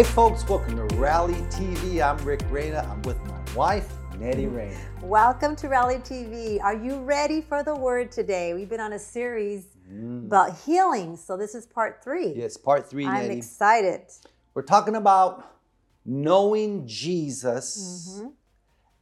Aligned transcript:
Hey 0.00 0.06
folks, 0.06 0.48
welcome 0.48 0.76
to 0.76 0.96
Rally 0.96 1.34
TV. 1.50 2.02
I'm 2.02 2.16
Rick 2.24 2.40
Reyna. 2.48 2.88
I'm 2.90 3.02
with 3.02 3.22
my 3.26 3.38
wife, 3.54 3.92
Nettie 4.18 4.46
mm. 4.46 4.56
Reyna. 4.56 4.80
Welcome 5.02 5.54
to 5.56 5.68
Rally 5.68 5.96
TV. 5.96 6.58
Are 6.62 6.74
you 6.74 7.00
ready 7.00 7.42
for 7.42 7.62
the 7.62 7.74
word 7.74 8.10
today? 8.10 8.54
We've 8.54 8.70
been 8.70 8.80
on 8.80 8.94
a 8.94 8.98
series 8.98 9.66
mm. 9.92 10.24
about 10.24 10.58
healing, 10.60 11.18
so 11.18 11.36
this 11.36 11.54
is 11.54 11.66
part 11.66 12.02
three. 12.02 12.32
Yes, 12.34 12.56
part 12.56 12.88
3 12.88 13.04
I'm 13.04 13.12
Nettie. 13.12 13.36
excited. 13.36 14.04
We're 14.54 14.62
talking 14.62 14.96
about 14.96 15.44
knowing 16.06 16.86
Jesus 16.86 18.08
mm-hmm. 18.10 18.28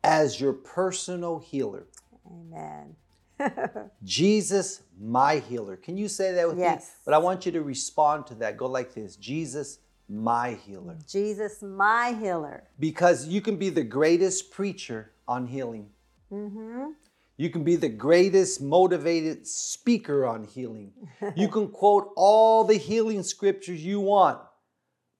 as 0.02 0.40
your 0.40 0.52
personal 0.52 1.38
healer. 1.38 1.86
Amen. 2.28 2.96
Jesus, 4.02 4.82
my 5.00 5.36
healer. 5.36 5.76
Can 5.76 5.96
you 5.96 6.08
say 6.08 6.32
that 6.32 6.48
with 6.48 6.56
me? 6.56 6.64
Yes. 6.64 6.90
But 7.04 7.14
I 7.14 7.18
want 7.18 7.46
you 7.46 7.52
to 7.52 7.62
respond 7.62 8.26
to 8.26 8.34
that. 8.34 8.56
Go 8.56 8.66
like 8.66 8.94
this 8.94 9.14
Jesus, 9.14 9.78
my 10.08 10.52
healer. 10.66 10.96
Jesus, 11.06 11.62
my 11.62 12.16
healer. 12.18 12.64
Because 12.78 13.26
you 13.26 13.40
can 13.40 13.56
be 13.56 13.68
the 13.70 13.82
greatest 13.84 14.50
preacher 14.50 15.12
on 15.26 15.46
healing. 15.46 15.90
Mm-hmm. 16.32 16.90
You 17.36 17.50
can 17.50 17.62
be 17.62 17.76
the 17.76 17.88
greatest 17.88 18.60
motivated 18.60 19.46
speaker 19.46 20.26
on 20.26 20.44
healing. 20.44 20.92
You 21.36 21.48
can 21.48 21.68
quote 21.80 22.10
all 22.16 22.64
the 22.64 22.74
healing 22.78 23.22
scriptures 23.22 23.84
you 23.84 24.00
want. 24.00 24.40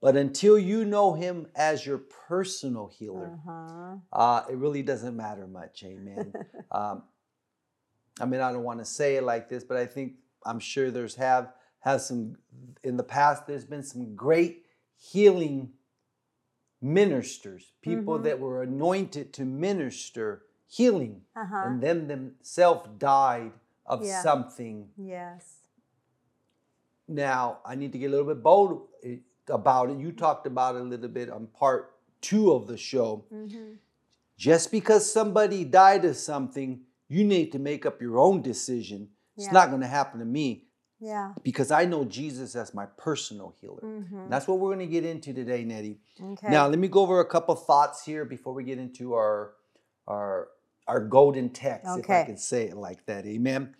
But 0.01 0.17
until 0.17 0.59
you 0.59 0.85
know 0.85 1.15
him 1.15 1.49
as 1.57 1.85
your 1.85 1.99
personal 1.99 2.87
healer, 2.87 3.33
Uh-huh. 3.47 3.97
uh, 4.13 4.43
it 4.49 4.57
really 4.57 4.83
doesn't 4.83 5.17
matter 5.17 5.47
much. 5.47 5.83
Amen. 5.85 6.33
um, 6.73 7.03
I 8.21 8.25
mean, 8.27 8.41
I 8.41 8.53
don't 8.53 8.63
want 8.65 8.79
to 8.81 8.85
say 8.85 9.17
it 9.17 9.23
like 9.25 9.49
this, 9.49 9.65
but 9.65 9.77
I 9.77 9.87
think 9.87 10.15
I'm 10.45 10.61
sure 10.61 10.91
there's 10.91 11.17
have 11.17 11.53
have 11.81 12.01
some 12.01 12.37
in 12.83 12.97
the 12.97 13.03
past. 13.05 13.47
There's 13.47 13.65
been 13.65 13.83
some 13.85 14.15
great 14.17 14.65
healing 14.99 15.73
ministers, 16.81 17.73
people 17.81 18.19
Mhm. 18.19 18.23
that 18.25 18.41
were 18.41 18.63
anointed 18.63 19.33
to 19.35 19.45
minister 19.45 20.45
healing, 20.67 21.25
Uh-huh. 21.35 21.63
and 21.67 21.83
then 21.83 22.09
themselves 22.09 22.89
died 22.99 23.53
of 23.87 24.05
Yeah. 24.05 24.23
something. 24.23 24.93
Yes. 24.97 25.63
Now, 27.07 27.61
I 27.65 27.75
need 27.75 27.93
to 27.93 27.99
get 27.99 28.07
a 28.07 28.11
little 28.11 28.27
bit 28.27 28.43
bold 28.43 28.89
eh, 29.03 29.19
about 29.49 29.91
it. 29.91 29.99
You 29.99 30.13
talked 30.13 30.47
about 30.47 30.77
it 30.77 30.83
a 30.83 30.85
little 30.85 31.09
bit 31.09 31.31
on 31.31 31.47
part 31.47 31.95
two 32.21 32.53
of 32.53 32.67
the 32.67 32.77
show. 32.77 33.25
Mm-hmm. 33.33 33.75
Just 34.37 34.71
because 34.71 35.11
somebody 35.11 35.65
died 35.65 36.05
of 36.05 36.17
something, 36.17 36.85
you 37.09 37.25
need 37.25 37.51
to 37.53 37.59
make 37.59 37.87
up 37.87 38.01
your 38.03 38.19
own 38.19 38.43
decision. 38.43 39.11
It's 39.37 39.51
not 39.53 39.69
going 39.71 39.81
to 39.81 39.87
happen 39.87 40.19
to 40.21 40.27
me 40.27 40.68
Yeah. 41.01 41.33
because 41.45 41.71
I 41.71 41.85
know 41.85 42.05
Jesus 42.05 42.57
as 42.57 42.75
my 42.75 42.87
personal 42.97 43.55
healer. 43.61 43.81
Mm-hmm. 43.83 44.29
That's 44.29 44.49
what 44.49 44.59
we're 44.59 44.75
going 44.75 44.87
to 44.89 44.93
get 44.93 45.05
into 45.05 45.33
today, 45.33 45.65
Nettie. 45.65 45.99
Okay. 46.21 46.49
Now, 46.51 46.67
let 46.67 46.79
me 46.79 46.89
go 46.89 47.01
over 47.03 47.21
a 47.21 47.25
couple 47.25 47.55
thoughts 47.55 48.05
here 48.05 48.25
before 48.25 48.53
we 48.53 48.65
get 48.65 48.79
into 48.79 49.15
our 49.15 49.53
our 50.07 50.49
our 50.89 51.01
golden 51.01 51.51
text, 51.51 51.87
if 51.99 52.09
I 52.11 52.25
can 52.25 52.39
say 52.39 52.65
it 52.69 52.77
like 52.77 53.05
that. 53.07 53.27
Amen. 53.27 53.75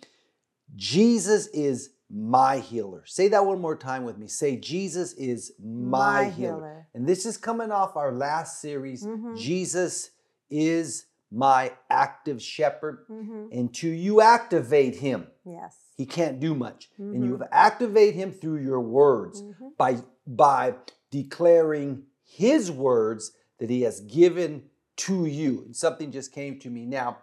Jesus 0.75 1.47
is 1.47 1.89
my 2.11 2.59
healer. 2.59 3.03
Say 3.05 3.27
that 3.29 3.45
one 3.45 3.59
more 3.59 3.75
time 3.75 4.03
with 4.03 4.17
me. 4.17 4.27
Say, 4.27 4.55
Jesus 4.57 5.13
is 5.13 5.51
my, 5.59 6.25
My 6.25 6.29
healer. 6.29 6.55
healer. 6.55 6.87
And 6.93 7.07
this 7.07 7.25
is 7.25 7.37
coming 7.37 7.71
off 7.71 7.95
our 7.95 8.11
last 8.11 8.61
series. 8.61 9.03
Mhm. 9.05 9.37
Jesus 9.37 10.11
is 10.49 11.05
my 11.31 11.71
active 11.89 12.41
shepherd. 12.41 13.05
mm-hmm. 13.09 13.47
Until 13.51 13.93
you 13.93 14.21
activate 14.21 14.95
him, 14.97 15.27
Yes. 15.45 15.75
He 15.99 16.05
can't 16.05 16.39
do 16.39 16.55
much. 16.55 16.89
And 16.97 17.25
you 17.25 17.31
Mhm. 17.31 17.39
have 17.41 17.49
activate 17.51 18.13
him 18.15 18.31
through 18.31 18.59
your 18.69 18.79
words 18.79 19.41
Mhm. 19.43 19.75
by 19.77 19.97
by 20.25 20.75
declaring 21.11 22.05
his 22.23 22.71
words 22.71 23.33
that 23.57 23.69
he 23.69 23.81
has 23.81 23.99
given 24.01 24.69
to 24.95 25.25
you. 25.25 25.63
And 25.65 25.75
something 25.75 26.11
just 26.11 26.31
came 26.31 26.57
to 26.59 26.69
me 26.69 26.85
now. 26.85 27.17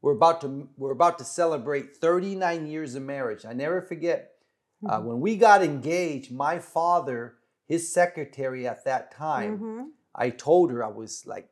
We're 0.00 0.12
about 0.16 0.40
to 0.40 0.68
we're 0.78 0.92
about 0.92 1.18
to 1.18 1.24
celebrate 1.24 1.94
39 1.96 2.66
years 2.66 2.94
of 2.94 3.02
marriage. 3.02 3.44
I 3.44 3.52
never 3.52 3.82
forget 3.82 4.28
uh, 4.84 4.96
Mm-hmm. 4.98 5.06
when 5.08 5.20
we 5.20 5.36
got 5.36 5.62
engaged. 5.62 6.32
My 6.32 6.58
father, 6.58 7.34
his 7.66 7.92
secretary 7.92 8.66
at 8.66 8.84
that 8.84 9.10
time, 9.12 9.58
Mhm. 9.60 9.90
I 10.14 10.30
told 10.30 10.70
her 10.72 10.82
I 10.82 10.88
was 10.88 11.24
like 11.26 11.48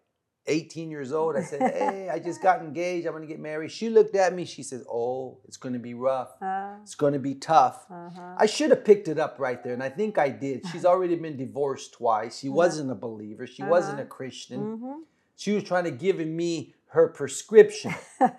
18 0.50 0.90
years 0.90 1.12
old. 1.12 1.36
I 1.36 1.42
said, 1.42 1.60
"Hey, 1.78 2.08
I 2.14 2.18
just 2.18 2.42
got 2.42 2.60
engaged. 2.60 3.06
I'm 3.06 3.12
going 3.14 3.22
to 3.22 3.28
get 3.28 3.40
married." 3.40 3.70
She 3.70 3.88
looked 3.88 4.14
at 4.16 4.34
me. 4.34 4.44
She 4.44 4.62
says, 4.62 4.84
"Oh, 4.90 5.38
it's 5.46 5.56
going 5.56 5.72
to 5.72 5.78
be 5.90 5.94
rough. 5.94 6.30
Uh, 6.42 6.76
It's 6.82 6.94
going 6.96 7.12
to 7.14 7.18
be 7.30 7.34
tough." 7.34 7.86
uh-huh. 7.90 8.34
I 8.44 8.46
should 8.46 8.70
have 8.70 8.84
picked 8.84 9.08
it 9.08 9.18
up 9.18 9.36
right 9.38 9.62
there, 9.62 9.74
and 9.74 9.82
I 9.82 9.88
think 9.90 10.18
I 10.18 10.28
did. 10.30 10.66
She's 10.70 10.84
already 10.84 11.16
been 11.16 11.36
divorced 11.36 11.92
twice. 11.94 12.38
She 12.40 12.48
Uh-huh. 12.48 12.56
wasn't 12.62 12.90
a 12.90 12.94
believer. 13.08 13.46
She 13.46 13.62
wasn't 13.62 13.98
a 13.98 14.02
Uh-huh. 14.02 14.16
Christian. 14.18 14.60
Mhm. 14.78 14.96
She 15.36 15.52
was 15.52 15.64
trying 15.64 15.84
to 15.84 15.90
give 16.06 16.18
me 16.18 16.74
her 16.96 17.08
prescription. 17.08 17.94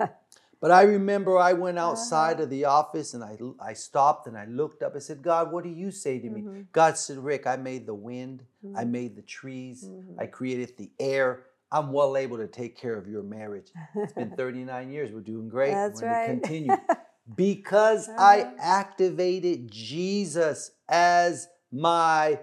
But 0.61 0.69
I 0.69 0.83
remember 0.83 1.39
I 1.39 1.53
went 1.53 1.79
outside 1.79 2.33
Uh-huh. 2.35 2.43
of 2.43 2.49
the 2.51 2.65
office 2.65 3.15
and 3.15 3.23
I, 3.23 3.33
I 3.71 3.73
stopped 3.73 4.27
and 4.27 4.37
I 4.37 4.45
looked 4.45 4.83
up. 4.83 4.95
I 4.95 4.99
said, 4.99 5.23
God, 5.23 5.51
what 5.51 5.63
do 5.63 5.71
you 5.71 5.89
say 5.89 6.19
to 6.19 6.29
me? 6.29 6.41
Mhm. 6.43 6.65
God 6.71 6.97
said, 6.99 7.17
Rick, 7.17 7.47
I 7.47 7.55
made 7.55 7.87
the 7.87 7.95
wind, 7.95 8.43
I 8.75 8.83
Mhm. 8.85 8.91
made 8.91 9.15
the 9.15 9.23
trees, 9.23 9.89
Mhm. 9.89 10.19
I 10.19 10.27
created 10.27 10.77
the 10.77 10.91
air. 10.99 11.29
I'm 11.71 11.91
well 11.93 12.17
able 12.17 12.37
to 12.37 12.47
take 12.47 12.77
care 12.77 12.95
of 12.97 13.07
your 13.07 13.23
marriage. 13.23 13.71
It's 13.95 14.13
been 14.13 14.31
39 14.37 14.91
years. 14.91 15.11
We're 15.11 15.21
doing 15.21 15.47
great. 15.49 15.71
That's 15.71 16.01
We're 16.01 16.09
going 16.09 16.19
right. 16.19 16.25
to 16.27 16.47
continue. 16.47 16.77
Because 17.35 18.09
I 18.17 18.51
activated 18.59 19.71
Jesus 19.71 20.71
as 20.89 21.47
my 21.71 22.39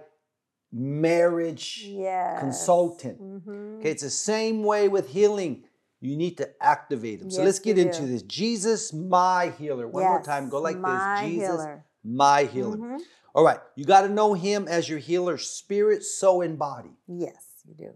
marriage 0.71 1.83
yes. 1.85 2.39
consultant. 2.39 3.21
Mhm. 3.21 3.79
Okay, 3.79 3.91
it's 3.91 4.03
the 4.03 4.09
same 4.09 4.63
way 4.63 4.87
with 4.87 5.09
healing. 5.09 5.63
You 6.01 6.15
need 6.15 6.37
to 6.37 6.49
activate 6.63 7.19
them. 7.19 7.29
So 7.29 7.41
Yes, 7.41 7.45
let's 7.45 7.59
get 7.59 7.77
into 7.77 8.01
do. 8.01 8.07
this. 8.07 8.21
Jesus, 8.23 8.93
my 8.93 9.49
healer. 9.59 9.87
One 9.87 10.03
more 10.05 10.21
time. 10.23 10.49
Go 10.49 10.61
like 10.61 10.77
my 10.77 11.21
this. 11.21 11.29
Jesus, 11.29 11.49
healer. 11.49 11.85
my 12.03 12.43
healer. 12.45 12.77
Mhm. 12.77 12.99
All 13.35 13.43
right. 13.43 13.59
You 13.75 13.85
got 13.85 14.01
to 14.03 14.09
know 14.09 14.33
him 14.33 14.67
as 14.67 14.87
your 14.89 14.99
healer, 14.99 15.37
spirit, 15.37 16.03
soul, 16.03 16.41
and 16.41 16.57
body 16.57 16.91
Yes, 17.07 17.45
you 17.67 17.73
do. 17.75 17.91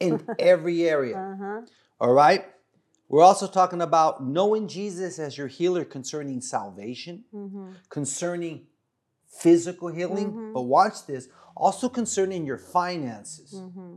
In 0.00 0.26
every 0.38 0.88
area. 0.88 1.16
Uh-huh. 1.18 1.60
All 2.00 2.12
right. 2.12 2.44
We're 3.08 3.22
also 3.22 3.46
talking 3.46 3.82
about 3.82 4.24
knowing 4.24 4.66
Jesus 4.68 5.18
as 5.18 5.38
your 5.38 5.46
healer 5.46 5.84
concerning 5.84 6.40
salvation, 6.40 7.24
Mm-hmm. 7.32 7.70
concerning 7.88 8.66
physical 9.28 9.88
healing. 9.88 10.32
Mhm. 10.32 10.52
But 10.54 10.62
watch 10.62 11.06
this 11.06 11.28
also 11.56 11.88
concerning 11.88 12.44
your 12.46 12.58
finances. 12.58 13.52
Mm-hmm. 13.54 13.96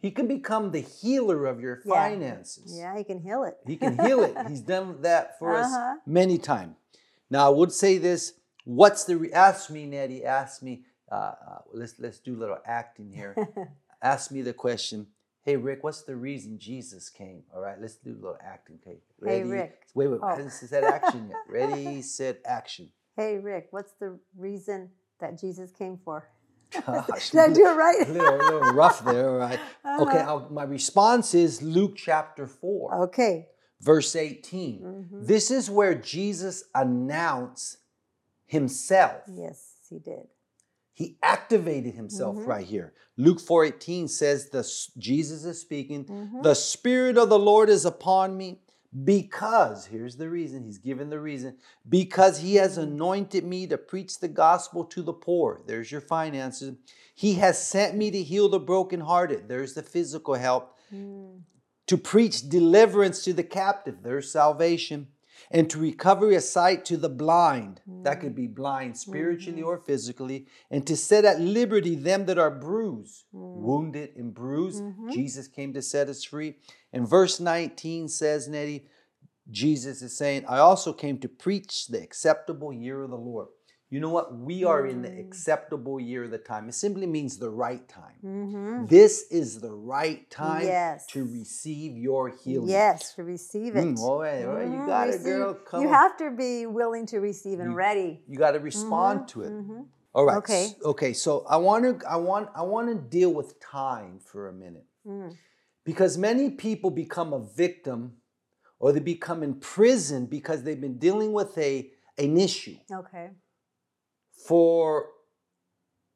He 0.00 0.10
can 0.10 0.26
become 0.28 0.70
the 0.70 0.80
healer 0.80 1.46
of 1.46 1.60
your 1.60 1.80
Yeah. 1.84 1.94
finances. 1.94 2.76
Yeah, 2.78 2.96
he 2.96 3.04
can 3.04 3.20
heal 3.20 3.44
it. 3.44 3.58
He 3.66 3.76
can 3.76 3.98
heal 3.98 4.22
it. 4.22 4.36
He's 4.48 4.60
done 4.60 5.02
that 5.02 5.38
for 5.38 5.54
Uh-huh. 5.54 5.92
us 5.94 5.98
many 6.06 6.38
times. 6.38 6.76
Now, 7.30 7.46
I 7.46 7.50
would 7.50 7.72
say 7.72 7.98
this. 7.98 8.34
What's 8.64 9.04
the 9.04 9.16
re- 9.16 9.32
ask 9.32 9.70
me, 9.70 9.86
Nettie? 9.86 10.24
Ask 10.24 10.62
me. 10.62 10.84
Uh, 11.10 11.14
uh, 11.14 11.58
let's 11.72 11.98
let's 12.00 12.18
do 12.20 12.34
a 12.36 12.38
little 12.38 12.58
acting 12.64 13.12
here. 13.12 13.34
ask 14.02 14.30
me 14.30 14.42
the 14.42 14.52
question. 14.52 15.06
Hey, 15.46 15.54
Rick, 15.56 15.84
what's 15.84 16.02
the 16.02 16.16
reason 16.16 16.58
Jesus 16.58 17.08
came? 17.08 17.44
All 17.54 17.60
right, 17.60 17.80
let's 17.80 17.94
do 17.94 18.10
a 18.10 18.14
little 18.20 18.36
acting. 18.44 18.80
Okay, 18.84 18.98
Hey, 19.24 19.44
Rick. 19.44 19.78
Wait, 19.94 20.08
wait. 20.08 20.18
Oh. 20.20 20.26
I 20.26 20.30
haven't 20.30 20.50
said 20.50 20.82
action 20.82 21.28
yet. 21.28 21.36
Ready, 21.48 22.02
set, 22.02 22.40
action. 22.44 22.90
hey, 23.16 23.36
Rick, 23.38 23.68
what's 23.70 23.92
the 24.00 24.18
reason 24.36 24.90
that 25.20 25.38
Jesus 25.38 25.70
came 25.70 25.98
for? 26.04 26.28
Gosh, 26.72 27.30
Did 27.30 27.40
I 27.40 27.52
do 27.52 27.64
it 27.64 27.70
a 27.70 27.74
right? 27.76 28.08
little, 28.08 28.34
a 28.34 28.42
little 28.42 28.72
rough 28.74 29.04
there. 29.04 29.30
All 29.30 29.36
right. 29.38 29.60
Okay, 30.00 30.18
Uh-huh. 30.18 30.28
I'll- 30.28 30.48
my 30.50 30.64
response 30.64 31.32
is 31.32 31.62
Luke 31.62 31.94
chapter 31.94 32.48
four. 32.48 32.92
Okay. 33.04 33.46
verse 33.80 34.16
18. 34.16 34.80
Mhm. 34.82 35.26
This 35.28 35.52
is 35.52 35.70
where 35.70 35.94
Jesus 35.94 36.64
announced 36.74 37.76
himself. 38.46 39.22
Yes, 39.28 39.76
he 39.88 40.00
did. 40.00 40.26
He 40.96 41.18
activated 41.22 41.92
himself 41.94 42.36
Mhm. 42.36 42.46
right 42.46 42.66
here. 42.66 42.94
Luke 43.18 43.38
4:18 43.38 44.08
says 44.08 44.48
the 44.48 44.62
Jesus 44.96 45.44
is 45.44 45.60
speaking, 45.60 46.06
Mhm. 46.06 46.42
"The 46.42 46.54
spirit 46.54 47.18
of 47.18 47.28
the 47.28 47.38
Lord 47.38 47.68
is 47.68 47.84
upon 47.84 48.34
me 48.38 48.62
because 49.04 49.84
here's 49.86 50.16
the 50.16 50.30
reason, 50.30 50.64
he's 50.64 50.78
given 50.78 51.10
the 51.10 51.20
reason, 51.20 51.58
because 51.86 52.38
he 52.38 52.54
has 52.54 52.78
anointed 52.78 53.44
me 53.44 53.66
to 53.66 53.76
preach 53.76 54.20
the 54.20 54.28
gospel 54.28 54.84
to 54.86 55.02
the 55.02 55.12
poor. 55.12 55.60
There's 55.66 55.92
your 55.92 56.00
finances. 56.00 56.74
He 57.14 57.34
has 57.34 57.62
sent 57.64 57.94
me 57.94 58.10
to 58.10 58.22
heal 58.22 58.48
the 58.48 58.58
brokenhearted. 58.58 59.48
There's 59.48 59.74
the 59.74 59.82
physical 59.82 60.34
help 60.34 60.78
Mm. 60.90 61.42
to 61.88 61.98
preach 61.98 62.48
deliverance 62.48 63.22
to 63.24 63.34
the 63.34 63.44
captive, 63.44 64.02
there's 64.02 64.30
salvation, 64.32 65.08
and 65.50 65.68
to 65.70 65.78
recover 65.78 66.30
a 66.30 66.40
sight 66.40 66.84
to 66.86 66.96
the 66.96 67.08
blind. 67.08 67.80
That 68.02 68.20
could 68.20 68.32
mm. 68.32 68.36
be 68.36 68.46
blind 68.46 68.96
spiritually 68.96 69.60
mm-hmm. 69.60 69.68
or 69.68 69.78
physically, 69.78 70.46
and 70.70 70.86
to 70.86 70.96
set 70.96 71.24
at 71.24 71.40
liberty 71.40 71.94
them 71.94 72.26
that 72.26 72.38
are 72.38 72.50
bruised, 72.50 73.24
mm. 73.34 73.56
wounded, 73.56 74.10
and 74.16 74.34
bruised. 74.34 74.82
Mm-hmm. 74.82 75.10
Jesus 75.10 75.48
came 75.48 75.72
to 75.74 75.82
set 75.82 76.08
us 76.08 76.24
free. 76.24 76.56
And 76.92 77.08
verse 77.08 77.40
19 77.40 78.08
says, 78.08 78.48
Nettie, 78.48 78.86
Jesus 79.50 80.02
is 80.02 80.16
saying, 80.16 80.44
I 80.48 80.58
also 80.58 80.92
came 80.92 81.18
to 81.18 81.28
preach 81.28 81.86
the 81.86 82.02
acceptable 82.02 82.72
year 82.72 83.02
of 83.02 83.10
the 83.10 83.16
Lord. 83.16 83.48
You 83.88 84.00
know 84.00 84.10
what? 84.10 84.36
We 84.36 84.64
are 84.64 84.84
in 84.86 85.02
the 85.02 85.08
Mm. 85.08 85.20
acceptable 85.26 86.00
year 86.00 86.24
of 86.24 86.30
the 86.32 86.38
time. 86.38 86.68
It 86.68 86.74
simply 86.74 87.06
means 87.06 87.38
the 87.38 87.50
right 87.50 87.86
time. 87.88 88.18
Mm-hmm. 88.24 88.86
This 88.86 89.26
is 89.30 89.60
the 89.60 89.72
right 89.72 90.28
time 90.30 90.64
Yes. 90.66 91.06
to 91.08 91.24
receive 91.24 91.96
your 91.96 92.28
healing. 92.30 92.68
Yes, 92.68 93.14
to 93.14 93.22
receive 93.24 93.76
it. 93.76 93.84
Mm, 93.84 93.98
all 93.98 94.20
right, 94.20 94.44
all 94.44 94.54
right. 94.54 94.66
You 94.68 94.80
Mhm, 94.80 94.86
got 94.86 95.08
it, 95.10 95.22
girl. 95.22 95.54
Come 95.54 95.82
you 95.82 95.88
on. 95.88 95.94
have 95.94 96.16
to 96.18 96.30
be 96.32 96.66
willing 96.66 97.06
to 97.06 97.20
receive 97.20 97.60
and 97.60 97.70
You- 97.72 97.76
ready. 97.76 98.24
You 98.26 98.36
got 98.36 98.52
to 98.52 98.60
respond 98.60 99.28
to 99.28 99.42
it. 99.42 99.52
Mhm. 99.52 99.86
All 100.14 100.24
right. 100.26 100.38
Okay. 100.38 100.64
s- 100.64 100.82
Okay. 100.82 101.12
So 101.12 101.44
I 101.46 101.56
want 101.58 101.84
to 102.00 102.08
I 102.08 102.16
want 102.16 102.48
I 102.54 102.62
want 102.62 102.88
to 102.88 102.94
deal 102.94 103.32
with 103.32 103.60
time 103.60 104.18
for 104.18 104.48
a 104.48 104.52
minute 104.52 104.86
Mm. 105.06 105.36
because 105.84 106.16
many 106.18 106.50
people 106.50 106.90
become 106.90 107.32
a 107.34 107.38
victim 107.64 108.16
or 108.80 108.92
they 108.92 109.00
become 109.00 109.42
imprisoned 109.42 110.28
because 110.30 110.62
they've 110.64 110.80
been 110.80 110.98
dealing 110.98 111.32
with 111.32 111.56
a 111.58 111.92
an 112.18 112.36
issue 112.38 112.76
Okay. 112.90 113.30
For 114.46 115.10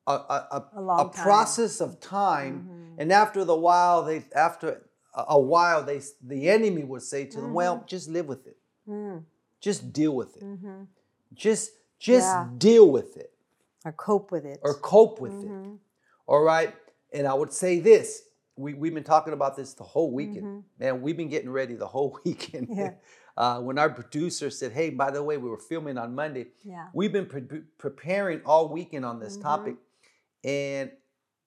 a, 0.06 0.12
a, 0.12 0.68
a, 0.76 0.80
A 1.04 1.08
process 1.10 1.80
of 1.80 2.00
time 2.00 2.54
Mhm. 2.96 3.02
and 3.02 3.12
after 3.12 3.44
the 3.44 3.56
while 3.56 4.02
they 4.04 4.24
after 4.34 4.68
a, 5.14 5.38
while 5.38 5.82
they 5.82 6.00
the 6.22 6.48
enemy 6.48 6.84
would 6.84 7.02
say 7.02 7.24
to 7.26 7.40
them 7.40 7.52
well 7.54 7.84
just 7.86 8.08
live 8.08 8.26
with 8.26 8.46
it 8.46 8.56
Mm. 8.88 9.24
just 9.60 9.92
deal 9.92 10.14
with 10.16 10.36
it 10.36 10.42
Mhm. 10.44 10.86
just 11.34 11.70
just 11.98 12.26
Yeah. 12.26 12.48
deal 12.58 12.90
with 12.90 13.16
it 13.16 13.32
Or 13.84 13.92
cope 13.92 14.32
with 14.32 14.44
it. 14.46 14.58
or 14.62 14.74
cope 14.74 15.20
with 15.20 15.32
it 15.44 15.50
Mhm. 15.50 15.78
All 16.26 16.42
right. 16.42 16.72
And 17.12 17.26
I 17.26 17.34
would 17.34 17.52
say 17.52 17.80
this. 17.80 18.22
We, 18.56 18.74
we've 18.74 18.94
been 18.94 19.02
talking 19.14 19.32
about 19.32 19.56
this 19.56 19.74
the 19.74 19.82
whole 19.84 20.12
weekend. 20.12 20.46
Mhm. 20.46 20.62
Man, 20.78 21.02
we've 21.02 21.16
been 21.16 21.28
getting 21.28 21.50
ready 21.50 21.74
the 21.74 21.88
whole 21.88 22.12
weekend. 22.24 22.68
Yeah. 22.70 22.94
Uh, 23.40 23.58
when 23.58 23.78
our 23.78 23.88
producer 23.88 24.50
said, 24.50 24.70
hey, 24.70 24.90
by 24.90 25.10
the 25.10 25.22
way, 25.22 25.38
we 25.38 25.48
were 25.48 25.56
filming 25.56 25.96
on 25.96 26.14
Monday, 26.14 26.48
Yeah. 26.62 26.88
we've 26.92 27.10
been 27.10 27.24
pre- 27.24 27.62
preparing 27.78 28.42
all 28.44 28.68
weekend 28.68 29.02
on 29.06 29.18
this 29.18 29.38
Mhm. 29.38 29.42
topic. 29.42 29.76
And 30.44 30.92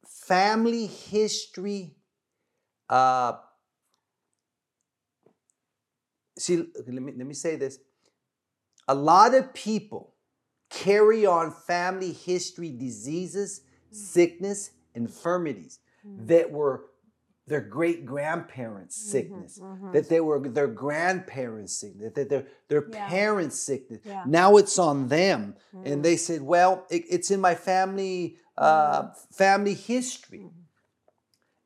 family 0.04 0.88
history, 0.88 1.96
uh, 2.90 3.34
see, 6.40 6.58
let 6.76 6.88
me, 6.88 7.12
let 7.16 7.28
me 7.28 7.36
say 7.36 7.58
this. 7.58 7.78
A 8.88 8.96
lot 8.96 9.36
of 9.36 9.54
people 9.54 10.16
carry 10.72 11.28
on 11.28 11.52
family 11.52 12.12
history 12.12 12.72
diseases, 12.72 13.62
sickness, 13.92 14.72
infirmities 14.96 15.78
Mm. 16.04 16.28
that 16.28 16.52
were 16.52 16.90
their 17.48 17.62
great 17.62 18.06
grandparents' 18.06 18.98
Mm-hmm, 18.98 19.12
sickness, 19.12 19.60
that 19.92 20.08
they 20.10 20.22
were 20.22 20.40
their 20.48 20.68
grandparents' 20.68 21.76
sickness, 21.78 22.14
that 22.16 22.30
their 22.30 22.48
their 22.70 22.86
Yeah. 22.90 23.10
parents' 23.10 23.60
sickness. 23.60 24.00
Yeah. 24.06 24.24
Now 24.26 24.56
it's 24.58 24.80
on 24.80 25.08
them, 25.10 25.56
Mm. 25.76 25.86
and 25.92 26.06
they 26.06 26.16
said, 26.18 26.42
"Well, 26.42 26.86
it- 26.90 27.06
it's 27.10 27.30
in 27.32 27.42
my 27.42 27.56
family 27.56 28.38
uh, 28.56 29.12
family 29.32 29.74
history. 29.74 30.40
Mm-hmm. 30.46 30.60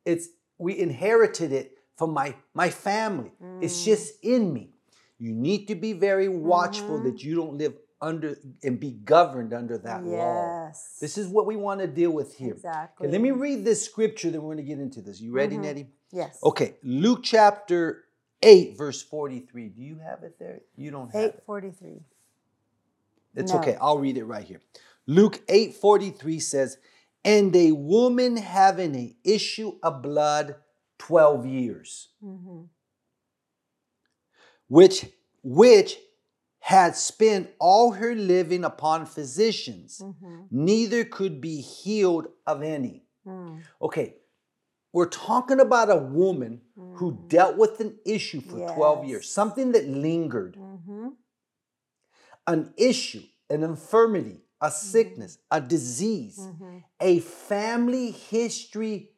It's 0.06 0.28
we 0.56 0.78
inherited 0.78 1.52
it 1.52 1.76
from 1.96 2.12
my 2.12 2.34
my 2.54 2.70
family. 2.70 3.32
It's 3.60 3.80
Mm. 3.82 3.84
just 3.84 4.14
in 4.22 4.52
me. 4.52 4.72
You 5.18 5.32
need 5.34 5.66
to 5.68 5.74
be 5.74 5.92
very 5.92 6.28
watchful 6.28 6.98
that 7.02 7.22
you 7.22 7.34
don't 7.34 7.58
live 7.58 7.74
under 8.00 8.36
and 8.62 8.78
be 8.78 8.92
governed 8.92 9.52
under 9.52 9.76
that 9.78 10.04
law. 10.04 10.66
yes. 10.66 10.98
This 11.00 11.18
is 11.18 11.26
what 11.28 11.46
we 11.46 11.56
want 11.56 11.80
to 11.80 11.86
deal 11.86 12.10
with 12.10 12.36
here. 12.36 12.54
exactly. 12.54 13.06
Okay, 13.06 13.12
let 13.12 13.20
me 13.20 13.30
read 13.32 13.64
this 13.64 13.84
scripture, 13.84 14.30
then 14.30 14.42
we're 14.42 14.54
going 14.54 14.64
to 14.64 14.70
get 14.74 14.78
into 14.78 15.00
this. 15.02 15.20
You 15.20 15.32
ready, 15.32 15.56
Mhm. 15.56 15.62
Nettie? 15.62 15.86
Yes. 16.12 16.38
Okay, 16.42 16.76
Luke 16.82 17.20
chapter 17.22 18.04
8, 18.42 18.76
verse 18.78 19.02
43. 19.02 19.68
Do 19.68 19.82
you 19.82 19.98
have 19.98 20.22
it 20.22 20.38
there? 20.38 20.60
You 20.76 20.90
don't 20.92 21.10
have 21.12 21.22
Eight 21.22 21.34
it. 21.34 21.42
forty-three. 21.44 22.00
It's 23.34 23.52
No. 23.52 23.58
okay. 23.58 23.76
I'll 23.80 23.98
read 23.98 24.16
it 24.16 24.24
right 24.24 24.44
here. 24.44 24.60
Luke 25.06 25.42
8 25.48 25.74
43 25.74 26.38
says, 26.40 26.78
And 27.24 27.54
a 27.56 27.72
woman 27.72 28.36
having 28.36 28.94
an 28.94 29.16
issue 29.24 29.78
of 29.82 30.02
blood 30.02 30.54
12 30.98 31.46
years, 31.46 32.10
Mm-hmm. 32.24 32.62
which 34.68 35.06
which 35.42 35.98
had 36.68 36.94
spent 36.94 37.48
all 37.58 37.92
her 37.92 38.14
living 38.14 38.62
upon 38.62 39.06
physicians, 39.06 40.02
Mm-hmm. 40.04 40.36
neither 40.50 41.02
could 41.02 41.40
be 41.40 41.62
healed 41.62 42.26
of 42.46 42.62
any. 42.62 43.04
Mm. 43.26 43.62
Okay, 43.80 44.16
we're 44.92 45.08
talking 45.08 45.60
about 45.60 45.90
a 45.90 45.96
woman 45.96 46.60
who 46.98 47.24
dealt 47.28 47.56
with 47.56 47.80
an 47.80 47.96
issue 48.04 48.42
for 48.42 48.58
12 48.74 49.06
years, 49.06 49.30
something 49.30 49.72
that 49.72 49.88
lingered, 49.88 50.56
Mm-hmm. 50.58 51.08
an 52.46 52.74
issue, 52.76 53.22
an 53.48 53.62
infirmity, 53.62 54.42
a 54.60 54.70
sickness, 54.70 55.38
a 55.50 55.62
disease, 55.62 56.38
Mm-hmm. 56.38 56.76
a 57.00 57.20
family 57.20 58.10
history 58.10 59.12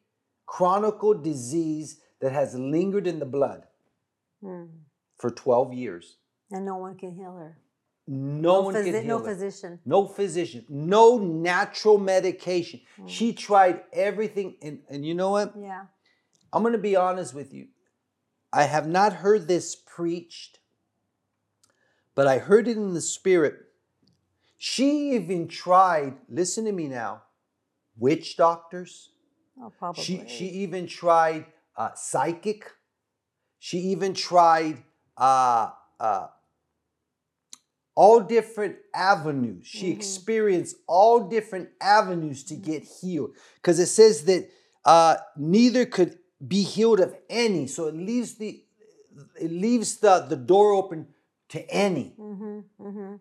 chronicle 0.46 1.14
disease 1.14 2.00
that 2.20 2.30
has 2.30 2.54
lingered 2.54 3.08
in 3.08 3.18
the 3.18 3.26
blood 3.26 3.66
Mm. 4.44 4.68
for 5.16 5.30
12 5.30 5.74
years. 5.74 6.16
And 6.50 6.64
no 6.64 6.76
one 6.76 6.96
can 6.96 7.14
heal 7.14 7.34
her. 7.36 7.58
No, 8.06 8.62
one 8.62 8.74
physi- 8.74 8.84
can 8.84 8.94
heal 8.94 9.04
no 9.04 9.18
her. 9.18 9.34
physician. 9.34 9.78
No 9.84 10.06
physician, 10.06 10.64
no 10.68 11.18
natural 11.18 11.98
medication. 11.98 12.80
Mm. 13.00 13.08
She 13.08 13.32
tried 13.32 13.82
everything. 13.92 14.56
And, 14.62 14.80
and 14.88 15.06
you 15.06 15.14
know 15.14 15.30
what? 15.30 15.54
Yeah. 15.56 15.84
I'm 16.52 16.62
going 16.62 16.72
to 16.72 16.78
be 16.78 16.96
honest 16.96 17.34
with 17.34 17.54
you. 17.54 17.68
I 18.52 18.64
have 18.64 18.88
not 18.88 19.12
heard 19.12 19.46
this 19.46 19.76
preached, 19.76 20.58
but 22.16 22.26
I 22.26 22.38
heard 22.38 22.66
it 22.66 22.76
in 22.76 22.94
the 22.94 23.00
spirit. 23.00 23.54
She 24.58 25.12
even 25.12 25.46
tried, 25.46 26.16
listen 26.28 26.64
to 26.64 26.72
me 26.72 26.88
now, 26.88 27.22
witch 27.96 28.36
doctors. 28.36 29.10
Oh, 29.62 29.70
probably. 29.78 30.02
She, 30.02 30.24
she 30.26 30.46
even 30.46 30.86
tried 30.88 31.46
uh, 31.76 31.90
psychic. 31.94 32.72
She 33.60 33.78
even 33.78 34.14
tried 34.14 34.82
uh, 35.16 35.70
uh, 36.00 36.26
all 38.02 38.18
different 38.36 38.76
avenues. 38.94 39.62
She 39.78 39.86
Mhm. 39.88 39.96
experienced 39.98 40.74
all 40.96 41.16
different 41.36 41.68
avenues 41.98 42.38
to 42.50 42.54
get 42.70 42.82
healed. 42.98 43.30
Because 43.56 43.78
it 43.86 43.90
says 44.00 44.14
that 44.30 44.42
uh, 44.94 45.16
neither 45.36 45.84
could 45.96 46.12
be 46.54 46.62
healed 46.74 47.00
of 47.06 47.12
any. 47.28 47.66
So 47.66 47.80
it 47.90 47.94
leaves 48.10 48.30
the 48.42 48.50
it 49.46 49.52
leaves 49.66 49.90
the, 50.04 50.14
the 50.32 50.36
door 50.52 50.68
open 50.80 50.98
to 51.54 51.58
any. 51.86 52.14
Mm-hmm. 52.18 52.58
Mm-hmm. 52.86 53.14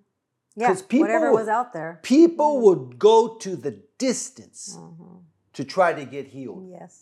Yeah. 0.56 0.74
people 0.88 1.00
whatever 1.00 1.32
would- 1.32 1.40
was 1.42 1.50
out 1.50 1.74
there. 1.74 2.00
People 2.04 2.52
would 2.66 2.84
go 3.10 3.36
to 3.46 3.56
the 3.66 3.74
distance 3.98 4.62
Mm-hmm. 4.78 5.16
to 5.58 5.62
try 5.76 5.90
to 6.02 6.06
get 6.16 6.26
healed. 6.28 6.64
Yes. 6.80 6.94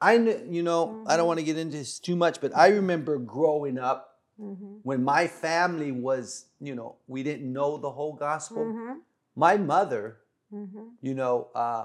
I 0.00 0.12
you 0.56 0.62
know, 0.62 1.04
I 1.10 1.16
don't 1.16 1.26
want 1.26 1.40
to 1.40 1.44
get 1.50 1.58
into 1.58 1.76
this 1.76 1.98
too 1.98 2.16
much, 2.16 2.40
but 2.40 2.50
I 2.56 2.68
remember 2.68 3.18
growing 3.18 3.76
up 3.90 4.07
Mm-hmm. 4.40 4.76
when 4.84 5.02
my 5.02 5.26
family 5.26 5.90
was, 5.90 6.46
you 6.60 6.74
know, 6.74 6.96
we 7.08 7.22
didn't 7.24 7.52
know 7.52 7.76
the 7.76 7.90
whole 7.90 8.12
gospel. 8.14 8.64
Mm-hmm. 8.64 8.98
My 9.36 9.56
mother, 9.56 10.18
Mm-hmm. 10.54 10.84
you 11.02 11.14
know, 11.14 11.48
uh, 11.54 11.84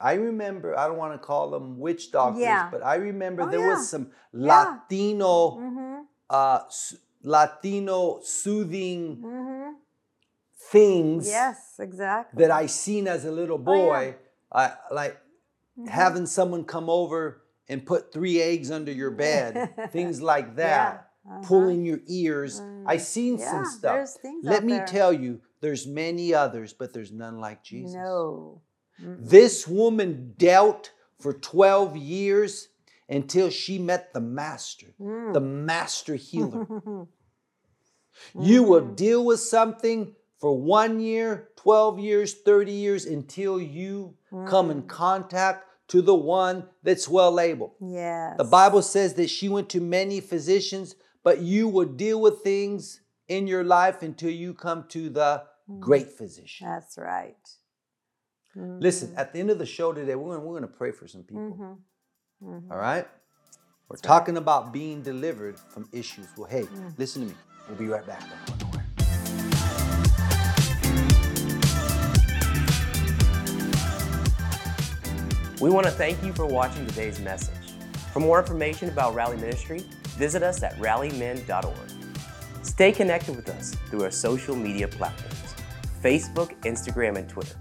I 0.00 0.14
remember, 0.14 0.78
I 0.78 0.86
don't 0.88 0.96
want 0.96 1.12
to 1.14 1.18
call 1.18 1.50
them 1.50 1.78
witch 1.78 2.10
doctors, 2.12 2.40
Yeah. 2.40 2.68
but 2.70 2.84
I 2.84 2.94
remember 2.96 3.42
Oh, 3.42 3.50
there 3.50 3.60
yeah. 3.60 3.66
was 3.74 3.88
some 3.88 4.12
Yeah. 4.32 4.64
Latino, 4.64 5.58
Mm-hmm. 5.58 6.00
uh, 6.30 6.60
Latino 7.22 8.20
soothing 8.22 9.16
Mm-hmm. 9.22 9.72
things 10.70 11.26
Yes, 11.26 11.74
exactly. 11.78 12.38
that 12.44 12.50
I 12.50 12.66
seen 12.66 13.06
as 13.08 13.24
a 13.24 13.30
little 13.30 13.58
boy. 13.58 14.16
I 14.52 14.72
like 14.90 15.18
Mhm. 15.78 15.88
having 15.88 16.26
someone 16.26 16.64
come 16.64 16.88
over 16.88 17.42
and 17.68 17.84
put 17.84 18.12
three 18.12 18.40
eggs 18.40 18.70
under 18.70 18.92
your 18.92 19.10
bed, 19.10 19.74
things 19.92 20.22
like 20.22 20.56
that. 20.56 21.05
Uh-huh. 21.28 21.40
pulling 21.42 21.84
your 21.84 22.00
ears. 22.06 22.60
I 22.86 22.96
Mm, 22.96 23.00
seen 23.00 23.38
some 23.38 23.64
stuff. 23.64 24.16
Let 24.42 24.64
me 24.64 24.74
there. 24.74 24.86
tell 24.86 25.12
you, 25.12 25.40
there's 25.60 25.86
many 25.86 26.32
others, 26.34 26.72
but 26.72 26.92
there's 26.92 27.10
none 27.12 27.40
like 27.40 27.62
Jesus. 27.64 27.94
No. 27.96 28.60
Mm-mm. 29.02 29.16
This 29.28 29.66
woman 29.66 30.34
dealt 30.38 30.92
for 31.18 31.32
12 31.32 31.96
years 31.96 32.68
until 33.08 33.50
she 33.50 33.78
met 33.78 34.12
the 34.12 34.20
master, 34.20 34.94
Mm. 35.00 35.32
the 35.32 35.40
master 35.40 36.14
healer. 36.14 36.66
You 38.38 38.62
will 38.62 38.80
Mm-hmm. 38.82 38.94
deal 38.94 39.24
with 39.24 39.40
something 39.40 40.14
for 40.38 40.56
one 40.56 41.00
year, 41.00 41.48
12 41.56 41.98
years, 41.98 42.34
30 42.34 42.72
years 42.72 43.04
until 43.04 43.60
you 43.60 44.16
come 44.46 44.70
in 44.70 44.82
Mm. 44.82 44.88
contact 44.88 45.64
to 45.88 46.02
the 46.02 46.14
one 46.14 46.68
that's 46.82 47.08
well 47.08 47.38
able. 47.38 47.74
Yes. 47.80 48.36
The 48.38 48.44
Bible 48.44 48.82
says 48.82 49.14
that 49.14 49.30
she 49.30 49.48
went 49.48 49.68
to 49.70 49.80
many 49.80 50.20
physicians, 50.20 50.94
but 51.26 51.40
you 51.40 51.66
will 51.66 51.86
deal 51.86 52.20
with 52.20 52.42
things 52.42 53.00
in 53.26 53.48
your 53.48 53.64
life 53.64 54.00
until 54.00 54.30
you 54.30 54.54
come 54.54 54.84
to 54.88 55.10
the 55.10 55.42
mm. 55.68 55.80
great 55.80 56.08
physician. 56.08 56.68
That's 56.68 56.96
right. 56.96 57.34
Mm-hmm. 58.56 58.78
Listen, 58.78 59.12
at 59.16 59.32
the 59.32 59.40
end 59.40 59.50
of 59.50 59.58
the 59.58 59.66
show 59.66 59.92
today, 59.92 60.14
we're 60.14 60.38
going 60.38 60.62
to 60.62 60.68
pray 60.68 60.92
for 60.92 61.08
some 61.08 61.24
people. 61.24 61.50
Mm-hmm. 62.40 62.48
Mm-hmm. 62.48 62.70
All 62.70 62.78
right? 62.78 63.08
We're 63.88 63.96
That's 63.96 64.02
talking 64.02 64.36
right. 64.36 64.40
about 64.40 64.72
being 64.72 65.02
delivered 65.02 65.58
from 65.58 65.88
issues. 65.92 66.28
Well, 66.36 66.48
hey, 66.48 66.62
mm. 66.62 66.96
listen 66.96 67.22
to 67.22 67.28
me. 67.30 67.34
We'll 67.68 67.76
be 67.76 67.88
right 67.88 68.06
back. 68.06 68.22
We 75.60 75.70
want 75.70 75.86
to 75.86 75.92
thank 75.92 76.22
you 76.22 76.32
for 76.34 76.46
watching 76.46 76.86
today's 76.86 77.18
message. 77.18 77.72
For 78.12 78.20
more 78.20 78.38
information 78.38 78.88
about 78.90 79.16
Rally 79.16 79.38
Ministry, 79.38 79.84
visit 80.16 80.42
us 80.42 80.62
at 80.62 80.76
rallymin.org. 80.76 81.90
Stay 82.62 82.92
connected 82.92 83.36
with 83.36 83.48
us 83.48 83.74
through 83.88 84.02
our 84.02 84.10
social 84.10 84.56
media 84.56 84.88
platforms 84.88 85.54
Facebook, 86.02 86.54
Instagram, 86.62 87.16
and 87.16 87.28
Twitter. 87.28 87.56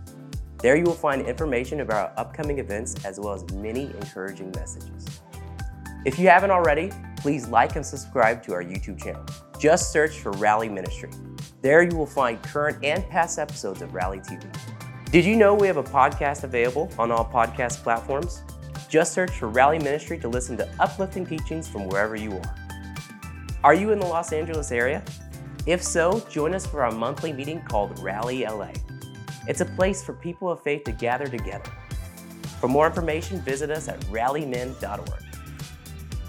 There 0.60 0.76
you 0.76 0.84
will 0.84 0.94
find 0.94 1.22
information 1.22 1.82
about 1.82 2.12
our 2.12 2.26
upcoming 2.26 2.60
events 2.60 3.06
as 3.06 3.20
well 3.20 3.34
as 3.34 3.44
many 3.54 3.86
encouraging 3.86 4.52
messages. 4.56 5.22
If 6.06 6.20
you 6.20 6.28
haven't 6.28 6.52
already, 6.52 6.92
please 7.18 7.48
like 7.48 7.76
and 7.76 7.86
subscribe 7.86 8.44
to 8.44 8.54
our 8.54 8.64
YouTube 8.64 9.02
channel. 9.02 9.26
Just 9.60 9.92
search 9.92 10.20
for 10.20 10.32
Rally 10.34 10.70
Ministry. 10.70 11.10
There 11.62 11.82
you 11.82 11.96
will 11.96 12.06
find 12.06 12.42
current 12.44 12.84
and 12.84 13.08
past 13.10 13.40
episodes 13.40 13.82
of 13.82 13.94
Rally 13.94 14.20
TV. 14.20 14.46
Did 15.12 15.26
you 15.26 15.36
know 15.36 15.56
we 15.56 15.66
have 15.66 15.78
a 15.78 15.84
podcast 15.84 16.44
available 16.44 16.92
on 17.00 17.12
all 17.12 17.26
podcast 17.26 17.82
platforms? 17.82 18.44
Just 18.88 19.14
search 19.14 19.32
for 19.32 19.48
Rally 19.48 19.80
Ministry 19.80 20.18
to 20.20 20.28
listen 20.28 20.58
to 20.58 20.70
uplifting 20.80 21.26
teachings 21.26 21.68
from 21.68 21.88
wherever 21.88 22.16
you 22.16 22.34
are. 22.34 22.56
Are 23.64 23.74
you 23.74 23.92
in 23.92 24.00
the 24.00 24.06
Los 24.06 24.32
Angeles 24.32 24.72
area? 24.72 25.04
If 25.66 25.82
so, 25.82 26.20
join 26.30 26.54
us 26.54 26.68
for 26.68 26.84
our 26.84 26.92
monthly 26.92 27.34
meeting 27.34 27.62
called 27.62 27.98
Rally 28.00 28.46
LA. 28.46 28.70
It's 29.48 29.62
a 29.62 29.66
place 29.66 30.04
for 30.04 30.14
people 30.14 30.52
of 30.52 30.62
faith 30.62 30.84
to 30.84 30.92
gather 30.92 31.28
together. 31.28 31.72
For 32.60 32.68
more 32.68 32.86
information, 32.86 33.42
visit 33.42 33.72
us 33.72 33.88
at 33.88 34.00
rallymin.org. 34.02 35.24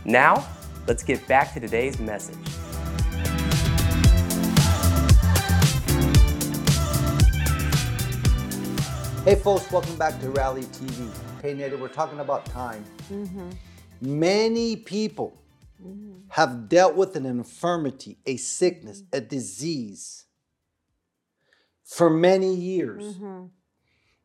Now, 0.06 0.46
let's 0.86 1.02
get 1.02 1.26
back 1.28 1.52
to 1.54 1.60
today's 1.60 1.98
message. 1.98 2.36
Hey, 9.24 9.34
folks, 9.34 9.70
welcome 9.70 9.96
back 9.96 10.18
to 10.20 10.30
Rally 10.30 10.62
TV. 10.62 11.25
Okay, 11.38 11.52
Nettie, 11.52 11.76
we're 11.76 11.88
talking 11.88 12.20
about 12.20 12.46
time. 12.46 12.82
Mm-hmm. 13.12 13.50
Many 14.00 14.76
people 14.76 15.38
mm-hmm. 15.82 16.20
have 16.28 16.68
dealt 16.68 16.96
with 16.96 17.14
an 17.14 17.26
infirmity, 17.26 18.16
a 18.24 18.36
sickness, 18.38 19.02
mm-hmm. 19.02 19.16
a 19.16 19.20
disease 19.20 20.24
for 21.84 22.08
many 22.08 22.54
years. 22.54 23.16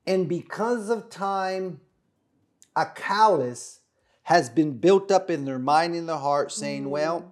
And 0.08 0.30
because 0.30 0.90
of 0.90 1.10
time, 1.10 1.82
a 2.76 2.86
callous 2.86 3.82
has 4.24 4.50
been 4.50 4.78
built 4.78 5.12
up 5.12 5.30
in 5.30 5.44
their 5.44 5.60
mind 5.60 5.96
and 5.96 6.08
their 6.08 6.18
heart 6.18 6.52
saying, 6.52 6.90
well, 6.90 7.30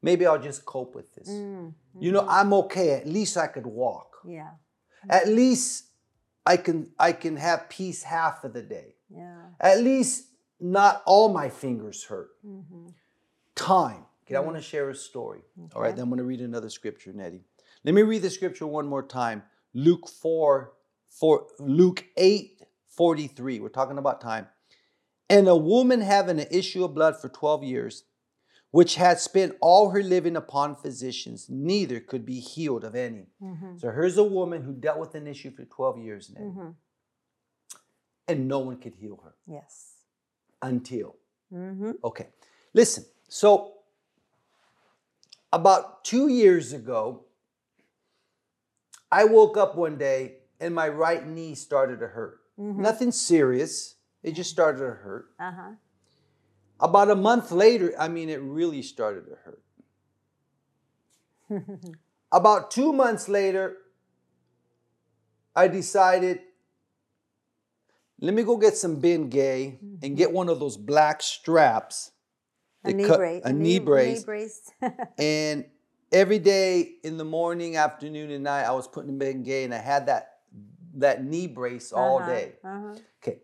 maybe 0.00 0.26
I'll 0.26 0.40
just 0.40 0.64
cope 0.64 0.94
with 0.94 1.14
this. 1.14 1.28
You 1.28 2.10
know, 2.10 2.26
I'm 2.26 2.52
okay. 2.54 2.92
At 2.92 3.06
least 3.06 3.36
I 3.36 3.48
could 3.48 3.66
walk. 3.66 4.16
Yeah. 4.26 4.50
At 5.10 5.28
least 5.28 5.84
I 6.44 6.56
can 6.56 6.90
I 6.98 7.12
can 7.12 7.36
have 7.36 7.68
peace 7.68 8.02
half 8.02 8.44
of 8.44 8.52
the 8.52 8.62
day. 8.62 8.96
Yeah. 9.08 9.42
At 9.60 9.82
least 9.82 10.26
not 10.60 11.02
all 11.06 11.28
my 11.32 11.48
fingers 11.48 12.04
hurt. 12.04 12.30
Mm-hmm. 12.46 12.88
Time. 13.54 14.06
Okay, 14.24 14.34
I 14.34 14.38
mm-hmm. 14.38 14.46
want 14.46 14.56
to 14.58 14.62
share 14.62 14.88
a 14.90 14.94
story. 14.94 15.42
All 15.74 15.82
right, 15.82 15.94
then 15.94 16.04
I'm 16.04 16.08
going 16.08 16.18
to 16.18 16.24
read 16.24 16.40
another 16.40 16.70
scripture, 16.70 17.12
Nettie. 17.12 17.42
Let 17.84 17.94
me 17.94 18.02
read 18.02 18.22
the 18.22 18.30
scripture 18.30 18.66
one 18.66 18.86
more 18.86 19.02
time. 19.02 19.42
Luke 19.74 20.08
4, 20.08 20.72
4 21.08 21.46
Luke 21.58 22.04
8, 22.16 22.62
43. 22.88 23.60
We're 23.60 23.68
talking 23.68 23.98
about 23.98 24.20
time. 24.20 24.46
And 25.28 25.48
a 25.48 25.56
woman 25.56 26.00
having 26.00 26.38
an 26.38 26.46
issue 26.50 26.84
of 26.84 26.94
blood 26.94 27.20
for 27.20 27.28
12 27.28 27.64
years, 27.64 28.04
which 28.72 28.96
had 28.96 29.20
spent 29.20 29.54
all 29.60 29.90
her 29.90 30.02
living 30.02 30.34
upon 30.36 30.74
physicians, 30.74 31.46
neither 31.48 32.00
could 32.00 32.26
be 32.26 32.40
healed 32.40 32.82
of 32.84 32.94
any. 32.96 33.26
Mm-hmm. 33.40 33.76
So 33.78 33.90
here's 33.92 34.16
a 34.18 34.24
woman 34.24 34.62
who 34.62 34.72
dealt 34.72 34.98
with 34.98 35.14
an 35.14 35.26
issue 35.26 35.50
for 35.54 35.64
12 35.64 35.98
years, 35.98 36.30
Nettie, 36.30 36.46
Mm-hmm. 36.46 36.68
and 38.28 38.48
no 38.48 38.58
one 38.58 38.78
could 38.78 38.94
heal 38.94 39.20
her 39.24 39.34
Yes. 39.46 39.92
until. 40.62 41.16
Mm-hmm. 41.54 41.92
Okay, 42.02 42.28
listen. 42.74 43.04
So, 43.28 43.74
about 45.52 46.02
two 46.04 46.28
years 46.28 46.72
ago, 46.72 47.24
I 49.10 49.24
woke 49.24 49.56
up 49.58 49.76
one 49.76 49.98
day 49.98 50.36
and 50.60 50.74
my 50.74 50.88
right 50.88 51.26
knee 51.26 51.54
started 51.54 52.00
to 52.00 52.06
hurt. 52.08 52.40
Mm-hmm. 52.58 52.80
Nothing 52.80 53.12
serious, 53.12 53.96
it 54.22 54.32
just 54.34 54.48
started 54.50 54.78
to 54.78 54.84
hurt. 54.92 55.26
Uh-huh. 55.38 55.72
About 56.82 57.10
a 57.10 57.14
month 57.14 57.52
later, 57.52 57.94
I 57.98 58.08
mean, 58.08 58.28
it 58.28 58.40
really 58.42 58.82
started 58.82 59.24
to 59.26 59.36
hurt. 59.44 59.62
About 62.32 62.70
two 62.72 62.92
months 62.92 63.28
later, 63.28 63.76
I 65.54 65.68
decided, 65.68 66.40
let 68.20 68.34
me 68.34 68.42
go 68.42 68.56
get 68.56 68.76
some 68.76 68.98
Ben 68.98 69.28
Gay 69.28 69.78
and 70.02 70.16
get 70.16 70.32
one 70.32 70.48
of 70.48 70.58
those 70.58 70.76
black 70.76 71.22
straps. 71.22 72.10
A 72.84 72.92
knee 72.92 73.04
cut- 73.04 73.18
brace. 73.18 73.42
A 73.44 73.52
knee 73.52 73.78
brace. 73.78 74.18
Knee 74.18 74.24
brace. 74.24 74.70
And 75.18 75.66
every 76.10 76.40
day 76.40 76.96
in 77.04 77.16
the 77.16 77.24
morning, 77.24 77.76
afternoon, 77.76 78.30
and 78.32 78.42
night, 78.42 78.64
I 78.64 78.72
was 78.72 78.88
putting 78.88 79.18
Ben 79.18 79.44
Gay 79.44 79.62
and 79.64 79.72
I 79.72 79.78
had 79.78 80.06
that 80.06 80.28
that 80.94 81.24
knee 81.24 81.46
brace 81.46 81.92
all 81.92 82.18
Uh-huh, 82.18 82.28
day. 82.28 82.52
Uh-huh. 82.64 82.94
Okay. 83.22 83.38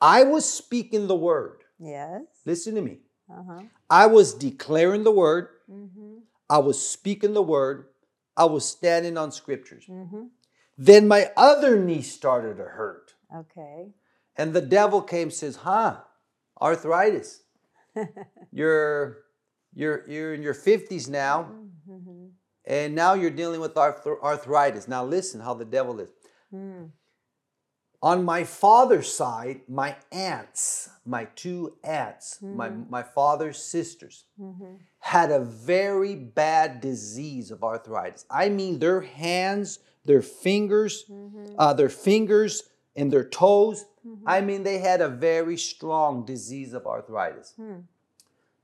I 0.00 0.22
was 0.24 0.44
speaking 0.48 1.06
the 1.08 1.16
word. 1.16 1.64
Yes. 1.80 2.22
Listen 2.44 2.74
to 2.74 2.82
me. 2.82 2.98
Uh-huh. 3.30 3.62
I 3.88 4.06
was 4.06 4.34
declaring 4.34 5.04
the 5.04 5.12
word. 5.12 5.48
Mm-hmm. 5.70 6.18
I 6.50 6.58
was 6.58 6.86
speaking 6.86 7.34
the 7.34 7.42
word. 7.42 7.86
I 8.36 8.44
was 8.46 8.64
standing 8.64 9.16
on 9.16 9.32
scriptures. 9.32 9.84
Mm-hmm. 9.88 10.24
Then 10.78 11.06
my 11.08 11.30
other 11.36 11.78
knee 11.78 12.02
started 12.02 12.56
to 12.56 12.64
hurt. 12.64 13.14
Okay. 13.34 13.92
And 14.36 14.52
the 14.52 14.60
devil 14.62 15.02
came 15.02 15.30
says, 15.30 15.56
huh, 15.56 15.98
arthritis. 16.60 17.42
you're 18.52 19.18
you're 19.74 20.08
you're 20.08 20.34
in 20.34 20.42
your 20.42 20.54
50s 20.54 21.08
now, 21.08 21.50
Mm-hmm. 21.88 22.26
and 22.64 22.94
now 22.94 23.14
you're 23.14 23.30
dealing 23.30 23.60
with 23.60 23.76
arth- 23.76 24.06
arthritis. 24.22 24.88
Now 24.88 25.04
listen 25.04 25.40
how 25.40 25.54
the 25.54 25.64
devil 25.64 26.00
is. 26.00 26.10
Mm. 26.54 26.90
On 28.02 28.24
my 28.24 28.42
father's 28.42 29.12
side, 29.14 29.60
my 29.68 29.94
aunts, 30.10 30.88
my 31.06 31.24
two 31.36 31.76
aunts, 31.84 32.42
my, 32.42 32.68
my 32.68 33.02
father's 33.02 33.62
sisters, 33.62 34.24
Mm-hmm. 34.40 34.74
had 34.98 35.30
a 35.30 35.40
very 35.40 36.16
bad 36.16 36.80
disease 36.80 37.50
of 37.52 37.62
arthritis. 37.62 38.24
I 38.28 38.48
mean, 38.48 38.80
their 38.80 39.02
hands, 39.02 39.78
their 40.04 40.22
fingers, 40.22 41.04
Mm-hmm. 41.08 41.54
uh, 41.58 41.74
their 41.74 41.88
fingers 41.88 42.64
and 42.96 43.12
their 43.12 43.24
toes. 43.28 43.84
I 44.26 44.40
mean, 44.40 44.64
they 44.64 44.78
had 44.78 45.00
a 45.00 45.08
very 45.08 45.56
strong 45.56 46.24
disease 46.26 46.72
of 46.74 46.86
arthritis. 46.88 47.54
Hmm. 47.56 47.82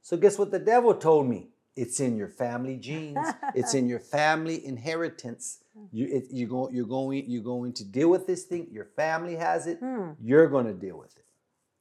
So, 0.03 0.17
guess 0.17 0.37
what 0.37 0.51
the 0.51 0.59
devil 0.59 0.93
told 0.95 1.29
me? 1.29 1.47
It's 1.83 2.01
in 2.01 2.17
your 2.17 2.29
family 2.29 2.77
genes. 2.77 3.27
it's 3.55 3.73
in 3.75 3.89
your 3.93 4.01
family 4.01 4.65
inheritance. 4.67 5.59
You, 5.93 6.07
it, 6.17 6.25
you 6.31 6.47
go, 6.49 6.69
you're 6.71 6.87
going, 6.87 7.25
you're 7.29 7.43
going 7.55 7.73
to 7.75 7.85
deal 7.85 8.11
with 8.11 8.27
this 8.27 8.43
thing. 8.45 8.67
Your 8.73 8.85
family 8.85 9.37
has 9.37 9.67
it. 9.67 9.79
Hmm. 9.79 10.11
You're 10.21 10.49
going 10.49 10.67
to 10.67 10.73
deal 10.75 10.99
with 10.99 11.15
it 11.17 11.25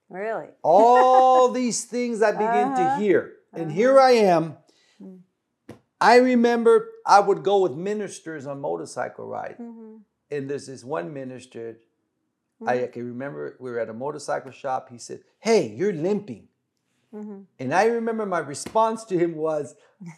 Really? 0.10 0.50
all 0.64 1.50
these 1.62 1.86
things 1.86 2.22
I 2.22 2.32
begin 2.32 2.70
to 2.76 2.82
Uh-huh. 2.82 3.00
hear. 3.00 3.34
And 3.54 3.72
here 3.72 4.00
I 4.00 4.12
am. 4.12 4.58
I 6.00 6.18
remember 6.18 6.90
I 7.06 7.20
would 7.20 7.42
go 7.44 7.62
with 7.62 7.74
ministers 7.74 8.46
on 8.46 8.62
motorcycle 8.62 9.26
ride. 9.26 9.58
Mm-hmm. 9.60 9.96
And 10.30 10.50
there's 10.50 10.68
this 10.68 10.84
one 10.84 11.12
minister, 11.14 11.80
I 12.66 12.86
can 12.94 13.06
remember 13.08 13.56
we 13.60 13.72
were 13.72 13.80
at 13.80 13.90
a 13.90 13.94
motorcycle 13.94 14.52
shop. 14.52 14.90
He 14.92 15.00
said, 15.00 15.22
Hey, 15.40 15.74
you're 15.76 15.94
limping. 15.94 16.50
Mm-hmm. 17.14 17.42
And 17.60 17.74
I 17.74 17.86
remember 17.86 18.26
my 18.26 18.40
response 18.40 19.06
to 19.06 19.18
him 19.18 19.36
was, 19.36 19.76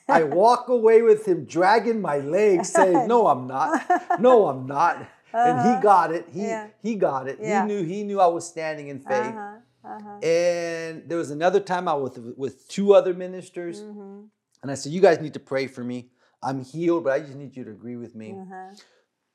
I 0.08 0.24
walk 0.24 0.67
away 0.69 1.01
with 1.01 1.25
him 1.27 1.46
dragging 1.46 2.01
my 2.01 2.17
legs, 2.17 2.69
saying, 2.69 3.08
No, 3.08 3.27
I'm 3.27 3.48
not. 3.48 4.19
No, 4.19 4.48
I'm 4.48 4.65
not. 4.67 5.08
And 5.31 5.60
he 5.77 5.81
got 5.84 6.12
it. 6.12 6.25
He 6.34 6.41
Uh-huh. 6.41 6.50
Yeah. 6.50 6.67
he 6.81 6.96
got 6.96 7.27
it. 7.27 7.38
Yeah. 7.39 7.62
He 7.62 7.67
knew 7.67 7.84
he 7.84 8.03
knew 8.03 8.19
I 8.19 8.25
was 8.25 8.48
standing 8.48 8.88
in 8.88 9.00
faith. 9.00 9.36
Uh-huh. 9.36 9.58
Uh-huh. 9.86 10.17
And 10.27 11.08
there 11.08 11.19
was 11.19 11.29
another 11.29 11.60
time 11.60 11.88
I 11.88 11.93
was 11.93 12.17
with, 12.17 12.36
with 12.36 12.67
two 12.67 12.93
other 12.96 13.13
ministers, 13.13 13.81
Mm-hmm. 13.81 14.22
and 14.63 14.72
I 14.72 14.74
said, 14.74 14.91
"You 14.91 15.01
guys 15.01 15.22
need 15.22 15.36
to 15.36 15.39
pray 15.39 15.67
for 15.67 15.84
me. 15.84 16.10
I'm 16.41 16.60
healed, 16.65 17.03
but 17.03 17.13
I 17.13 17.19
just 17.19 17.36
need 17.36 17.55
you 17.55 17.63
to 17.63 17.72
agree 17.72 17.96
with 17.96 18.15
me." 18.15 18.29
Uh-huh. 18.41 18.74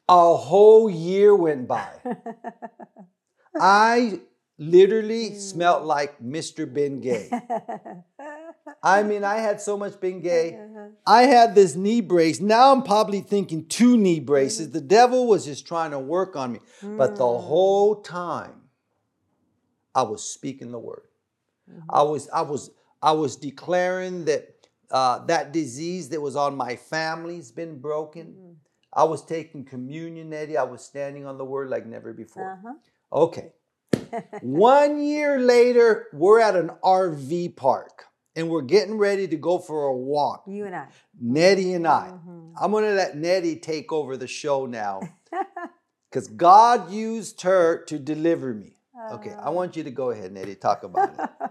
A 0.08 0.36
whole 0.36 0.90
year 0.90 1.30
went 1.34 1.68
by. 1.68 1.88
I 3.60 4.20
literally 4.58 5.34
smelled 5.34 5.84
like 5.84 6.20
Mr. 6.22 6.72
Ben 6.72 7.00
Gay. 7.00 7.30
I 8.82 9.02
mean, 9.02 9.24
I 9.24 9.36
had 9.36 9.60
so 9.60 9.76
much 9.76 9.98
Ben 10.00 10.20
Gay. 10.20 10.54
Uh-huh. 10.54 10.88
I 11.06 11.22
had 11.22 11.54
this 11.54 11.74
knee 11.74 12.00
brace. 12.00 12.40
Now 12.40 12.72
I'm 12.72 12.82
probably 12.82 13.20
thinking 13.20 13.66
two 13.66 13.96
knee 13.96 14.20
braces. 14.20 14.70
The 14.70 14.80
devil 14.80 15.26
was 15.26 15.44
just 15.44 15.66
trying 15.66 15.90
to 15.92 15.98
work 15.98 16.36
on 16.36 16.52
me. 16.52 16.60
But 16.82 17.16
the 17.16 17.26
whole 17.26 18.02
time, 18.02 18.62
I 19.94 20.02
was 20.02 20.28
speaking 20.28 20.70
the 20.70 20.78
word. 20.78 21.02
I 21.88 22.02
was, 22.02 22.28
I 22.28 22.42
was, 22.42 22.70
I 23.02 23.12
was 23.12 23.36
declaring 23.36 24.26
that 24.26 24.54
uh, 24.90 25.24
that 25.26 25.52
disease 25.52 26.10
that 26.10 26.20
was 26.20 26.36
on 26.36 26.56
my 26.56 26.76
family's 26.76 27.50
been 27.50 27.80
broken. 27.80 28.56
I 28.92 29.04
was 29.04 29.24
taking 29.24 29.64
communion, 29.64 30.30
Nettie. 30.30 30.56
I 30.56 30.62
was 30.62 30.84
standing 30.84 31.26
on 31.26 31.38
the 31.38 31.44
word 31.44 31.68
like 31.70 31.86
never 31.86 32.12
before. 32.12 32.52
Uh-huh. 32.52 32.74
Okay. 33.12 33.52
One 34.42 35.02
year 35.02 35.38
later, 35.38 36.06
we're 36.12 36.40
at 36.40 36.56
an 36.56 36.70
RV 36.82 37.56
park 37.56 38.04
and 38.36 38.48
we're 38.50 38.62
getting 38.62 38.98
ready 38.98 39.28
to 39.28 39.36
go 39.36 39.58
for 39.58 39.84
a 39.84 39.94
walk. 39.96 40.44
You 40.46 40.66
and 40.66 40.74
I. 40.74 40.86
Nettie 41.20 41.72
and 41.74 41.86
I. 41.86 42.10
Mhm. 42.12 42.52
I'm 42.60 42.70
going 42.70 42.84
to 42.84 42.92
let 42.94 43.16
Nettie 43.16 43.56
take 43.56 43.92
over 43.92 44.16
the 44.16 44.26
show 44.26 44.66
now 44.66 45.00
because 46.10 46.28
God 46.28 46.90
used 46.92 47.42
her 47.42 47.84
to 47.84 47.98
deliver 47.98 48.54
me. 48.54 48.76
Okay, 49.12 49.32
I 49.32 49.50
want 49.50 49.76
you 49.76 49.82
to 49.84 49.90
go 49.90 50.10
ahead, 50.10 50.32
Nettie, 50.32 50.54
talk 50.54 50.82
about 50.82 51.10
it. 51.14 51.50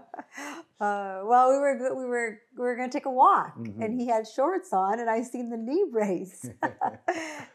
Uh, 0.80 1.20
well, 1.24 1.50
we 1.50 1.56
were 1.58 1.78
we 1.96 2.04
were 2.04 2.38
we 2.56 2.60
were 2.62 2.76
going 2.76 2.90
to 2.90 2.92
take 2.92 3.06
a 3.06 3.10
walk, 3.10 3.56
Mhm. 3.56 3.80
and 3.84 4.00
he 4.00 4.08
had 4.08 4.26
shorts 4.26 4.72
on, 4.72 4.98
and 4.98 5.08
I 5.08 5.22
seen 5.22 5.48
the 5.48 5.56
knee 5.56 5.84
brace, 5.90 6.44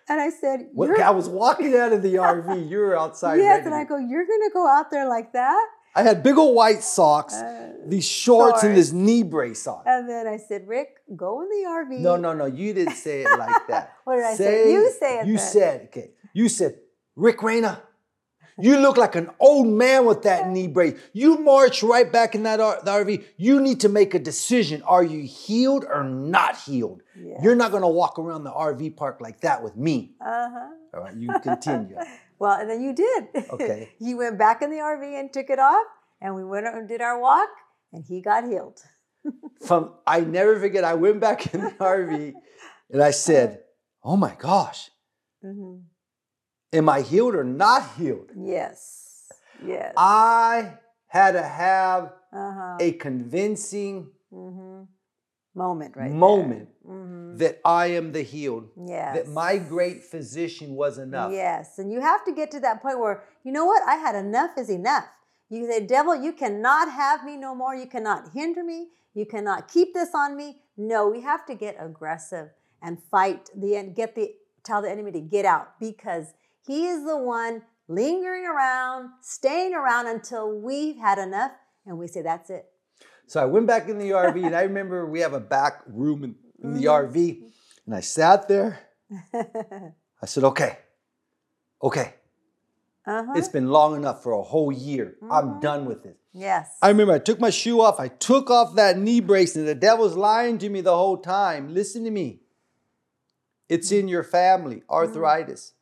and 0.09 0.21
I 0.21 0.29
said, 0.29 0.69
"You're-" 0.73 1.01
I 1.01 1.11
was 1.11 1.27
walking 1.27 1.75
out 1.75 1.91
of 1.91 2.01
the 2.01 2.15
RV. 2.35 2.69
You 2.69 2.77
were 2.79 2.97
outside. 2.97 3.37
"Yes," 3.37 3.57
ready 3.57 3.65
and 3.67 3.75
I 3.75 3.83
go, 3.83 3.97
"You're 3.97 4.25
going 4.25 4.41
to 4.47 4.51
go 4.53 4.65
out 4.67 4.89
there 4.89 5.07
like 5.07 5.33
that?" 5.33 5.65
I 5.95 6.03
had 6.03 6.23
big 6.23 6.37
old 6.37 6.55
white 6.55 6.81
socks, 6.81 7.33
Uh, 7.33 7.73
these 7.85 8.05
shorts, 8.05 8.63
and 8.63 8.77
this 8.77 8.91
knee 8.93 9.23
brace 9.23 9.67
on. 9.67 9.83
and 9.85 10.07
then 10.07 10.25
I 10.27 10.37
said, 10.37 10.67
"Rick, 10.67 10.89
go 11.15 11.41
in 11.41 11.49
the 11.49 11.63
RV." 11.67 11.99
No, 11.99 12.15
no, 12.15 12.31
no. 12.33 12.45
You 12.45 12.73
didn't 12.73 12.95
say 12.95 13.23
it 13.23 13.37
like 13.37 13.67
that. 13.67 13.93
What 14.05 14.15
did 14.15 14.25
I 14.25 14.35
say? 14.35 14.71
You 14.71 14.89
say 14.91 15.19
it 15.19 15.27
You 15.27 15.35
then. 15.37 15.45
said, 15.45 15.81
okay. 15.89 16.11
You 16.33 16.47
said, 16.47 16.79
Rick 17.15 17.41
Reyna, 17.43 17.81
you 18.61 18.79
look 18.79 18.97
like 18.97 19.15
an 19.15 19.29
old 19.39 19.67
man 19.67 20.05
with 20.05 20.23
that 20.23 20.49
knee 20.49 20.67
brace. 20.67 20.99
You 21.13 21.37
march 21.37 21.81
right 21.83 22.11
back 22.11 22.35
in 22.35 22.43
that 22.43 22.59
R- 22.59 22.81
the 22.83 22.91
RV. 22.91 23.23
You 23.37 23.61
need 23.61 23.79
to 23.81 23.89
make 23.89 24.13
a 24.13 24.19
decision. 24.19 24.81
Are 24.83 25.03
you 25.03 25.21
healed 25.23 25.85
or 25.85 26.03
not 26.03 26.57
healed? 26.57 27.01
Yeah. 27.15 27.37
You're 27.41 27.55
not 27.55 27.71
going 27.71 27.83
to 27.83 27.87
walk 27.89 28.19
around 28.19 28.43
the 28.43 28.51
RV 28.51 28.95
park 28.95 29.19
like 29.21 29.41
that 29.41 29.63
with 29.63 29.75
me. 29.75 30.13
Uh 30.21 30.49
huh. 30.49 30.69
All 30.93 31.03
right, 31.03 31.15
you 31.15 31.33
continue. 31.41 31.97
Well, 32.39 32.57
and 32.57 32.69
then 32.69 32.81
you 32.81 32.93
did. 32.93 33.27
Okay. 33.51 33.89
you 33.99 34.15
went 34.15 34.39
back 34.39 34.61
in 34.61 34.69
the 34.69 34.77
RV 34.77 35.19
and 35.19 35.31
took 35.33 35.49
it 35.49 35.59
off, 35.59 35.85
and 36.21 36.35
we 36.35 36.45
went 36.45 36.67
and 36.67 36.87
did 36.87 37.01
our 37.01 37.19
walk, 37.19 37.49
and 37.91 38.01
he 38.07 38.21
got 38.21 38.45
healed. 38.45 38.79
From 39.67 39.91
I 40.07 40.21
never 40.21 40.57
forget, 40.57 40.85
I 40.85 40.93
went 40.93 41.19
back 41.19 41.53
in 41.53 41.59
the 41.59 41.71
RV 41.71 42.33
and 42.91 43.03
I 43.03 43.11
said, 43.11 43.63
Oh 44.05 44.15
my 44.15 44.33
gosh, 44.39 44.89
hmm 45.43 45.79
am 46.73 46.89
I 46.89 47.01
healed 47.01 47.35
or 47.35 47.43
not 47.43 47.91
healed? 47.97 48.31
Yes. 48.35 49.31
Yes. 49.65 49.93
I 49.97 50.73
had 51.07 51.31
to 51.33 51.43
have 51.43 52.13
Uh 52.31 52.51
huh. 52.53 52.77
a 52.79 52.91
convincing 52.93 54.11
hmm 54.31 54.83
Moment, 55.55 55.97
right? 55.97 56.11
moment 56.11 56.69
hmm 56.85 57.37
that 57.37 57.59
I 57.65 57.87
am 57.87 58.11
the 58.11 58.21
healed, 58.21 58.69
Yes. 58.87 59.15
that 59.15 59.27
my 59.27 59.57
great 59.57 60.03
physician 60.03 60.75
was 60.75 60.97
enough. 60.97 61.31
Yes, 61.31 61.77
and 61.79 61.91
you 61.91 62.01
have 62.01 62.23
to 62.25 62.31
get 62.31 62.49
to 62.51 62.59
that 62.61 62.81
point 62.81 62.99
where 62.99 63.23
you 63.43 63.51
know 63.51 63.65
what? 63.65 63.83
I 63.87 63.95
had 63.95 64.15
enough 64.15 64.51
is 64.57 64.69
enough. 64.69 65.05
You 65.49 65.65
say, 65.65 65.85
devil, 65.85 66.15
you 66.15 66.33
cannot 66.33 66.91
have 66.91 67.23
me 67.23 67.35
no 67.35 67.55
more. 67.55 67.75
You 67.75 67.87
cannot 67.87 68.29
hinder 68.33 68.63
me. 68.63 68.89
You 69.15 69.25
cannot 69.25 69.67
keep 69.67 69.93
this 69.93 70.09
on 70.13 70.35
me. 70.35 70.61
No, 70.77 71.07
we 71.09 71.21
have 71.21 71.45
to 71.47 71.55
get 71.55 71.75
aggressive 71.79 72.49
and 72.81 72.97
fight 73.11 73.49
the 73.55 73.75
end, 73.75 73.95
get 73.95 74.15
the 74.15 74.33
tell 74.63 74.81
the 74.81 74.89
enemy 74.91 75.11
to 75.11 75.21
get 75.21 75.45
out 75.45 75.79
because 75.79 76.33
he 76.69 76.85
is 76.85 77.03
the 77.03 77.17
one 77.17 77.63
lingering 77.87 78.45
around, 78.45 79.09
staying 79.21 79.73
around 79.73 80.05
until 80.05 80.51
we've 80.55 80.97
had 80.97 81.17
enough, 81.17 81.51
and 81.87 81.97
we 81.97 82.07
say 82.07 82.21
that's 82.21 82.51
it. 82.51 82.65
So 83.25 83.41
I 83.41 83.45
went 83.45 83.65
back 83.65 83.89
in 83.89 83.97
the 83.97 84.11
RV, 84.11 84.45
and 84.45 84.55
I 84.55 84.61
remember 84.61 85.07
we 85.07 85.21
have 85.21 85.33
a 85.33 85.39
back 85.39 85.81
room 85.87 86.23
in, 86.23 86.35
in 86.63 86.75
the. 86.75 86.85
RV, 86.85 87.41
and 87.87 87.95
I 87.95 88.01
sat 88.01 88.47
there. 88.47 88.79
I 89.33 90.25
said, 90.27 90.43
"Okay, 90.43 90.77
okay, 91.81 92.13
uh-huh. 93.07 93.33
it's 93.35 93.47
been 93.49 93.69
long 93.69 93.95
enough 93.95 94.21
for 94.21 94.33
a 94.33 94.43
whole 94.43 94.71
year. 94.71 95.15
I'm 95.23 95.53
Mhm. 95.53 95.61
done 95.61 95.85
with 95.85 96.05
it." 96.05 96.17
yes. 96.33 96.69
I 96.83 96.89
remember 96.89 97.13
I 97.13 97.19
took 97.19 97.39
my 97.39 97.49
shoe 97.49 97.81
off. 97.81 97.99
I 97.99 98.09
took 98.09 98.51
off 98.51 98.75
that 98.75 98.99
knee 98.99 99.21
brace, 99.21 99.55
and 99.55 99.67
the 99.67 99.73
devil's 99.73 100.15
lying 100.15 100.59
to 100.59 100.69
me 100.69 100.81
the 100.81 100.95
whole 100.95 101.17
time. 101.17 101.73
Listen 101.73 102.03
to 102.03 102.11
me. 102.11 102.41
It's 103.67 103.91
in 103.91 104.07
your 104.07 104.23
family, 104.23 104.83
arthritis. 104.87 105.73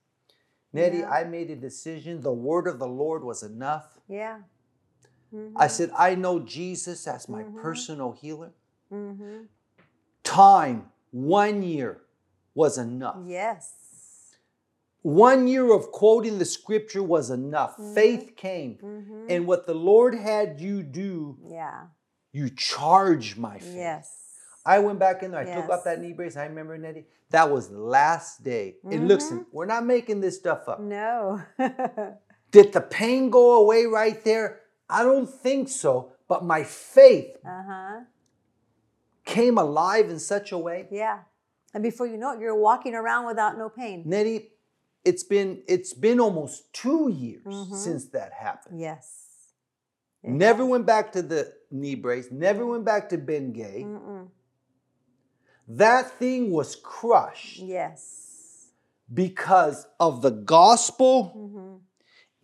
Nettie, 0.78 1.00
Yeah. 1.00 1.10
I 1.20 1.24
made 1.24 1.50
a 1.52 1.56
decision. 1.56 2.22
The 2.22 2.32
word 2.50 2.68
of 2.68 2.78
the 2.80 2.88
Lord 2.88 3.24
was 3.24 3.44
enough. 3.44 4.00
yeah. 4.08 4.38
Mhm. 5.34 5.52
I 5.58 5.68
said, 5.68 5.90
I 5.98 6.16
know 6.16 6.40
Jesus 6.40 7.06
as 7.08 7.28
my 7.28 7.44
Mhm. 7.44 7.56
personal 7.62 8.12
healer. 8.14 8.54
Mhm. 8.90 9.48
Time, 10.24 10.92
one 11.12 11.64
year, 11.64 12.02
was 12.56 12.78
enough. 12.78 13.18
Yes. 13.26 13.74
One 15.02 15.48
year 15.48 15.72
of 15.74 15.92
quoting 15.92 16.38
the 16.40 16.46
scripture 16.46 17.04
was 17.04 17.30
enough. 17.30 17.78
Mhm. 17.78 17.94
Faith 17.94 18.36
came. 18.36 18.78
Mhm. 18.78 19.26
And 19.30 19.48
what 19.48 19.66
the 19.68 19.74
Lord 19.76 20.16
had 20.16 20.60
you 20.62 20.82
do, 20.84 21.38
yeah. 21.44 21.88
you 22.32 22.50
charge 22.50 23.38
my 23.38 23.60
faith. 23.60 23.76
Yes. 23.76 24.27
I 24.68 24.80
went 24.80 25.00
back 25.00 25.24
in 25.24 25.32
there. 25.32 25.40
I 25.40 25.46
took 25.56 25.70
off 25.70 25.86
that 25.86 26.02
knee 26.02 26.12
brace. 26.12 26.36
I 26.36 26.46
remember, 26.46 26.78
Nettie, 26.78 27.06
that 27.30 27.50
was 27.50 27.70
the 27.70 27.80
last 27.80 28.44
day. 28.44 28.76
And 28.84 29.08
listen, 29.08 29.46
we're 29.54 29.66
not 29.66 29.86
making 29.86 30.20
this 30.20 30.36
stuff 30.38 30.68
up. 30.68 30.82
No. 30.82 31.42
Did 32.52 32.74
the 32.74 32.82
pain 32.82 33.30
go 33.30 33.62
away 33.62 33.86
right 33.86 34.22
there? 34.26 34.60
I 34.90 35.04
don't 35.04 35.30
think 35.30 35.70
so. 35.70 36.12
But 36.28 36.44
my 36.44 36.64
faith 36.66 37.38
uh 37.46 37.64
huh. 37.70 38.00
came 39.26 39.58
alive 39.58 40.10
in 40.10 40.20
such 40.20 40.52
a 40.52 40.58
way. 40.58 40.88
Yeah. 40.92 41.20
And 41.74 41.82
before 41.84 42.08
you 42.08 42.18
know 42.18 42.34
it, 42.34 42.42
you're 42.42 42.56
walking 42.56 42.94
around 42.96 43.26
without 43.26 43.58
no 43.58 43.70
pain. 43.70 44.04
Nettie, 44.06 44.50
it's 45.06 45.24
been 45.24 45.64
it's 45.68 45.94
been 45.94 46.20
almost 46.20 46.74
two 46.74 47.10
years 47.10 47.46
Mhm. 47.46 47.76
since 47.76 48.06
that 48.10 48.34
happened. 48.34 48.80
Yes. 48.82 49.24
It 50.24 50.32
Never 50.32 50.64
has. 50.64 50.70
went 50.72 50.86
back 50.86 51.14
to 51.14 51.22
the 51.22 51.54
knee 51.72 51.96
brace. 51.96 52.28
Never 52.32 52.66
went 52.66 52.84
back 52.84 53.08
to 53.10 53.18
Ben 53.18 53.54
Gay. 53.54 53.84
Mm-mm. 53.86 54.28
That 55.68 56.12
thing 56.18 56.52
was 56.52 56.76
crushed 56.76 57.58
Yes. 57.60 58.68
because 59.14 59.88
of 60.00 60.22
the 60.22 60.32
gospel 60.32 61.34
Mm-hmm. 61.36 61.76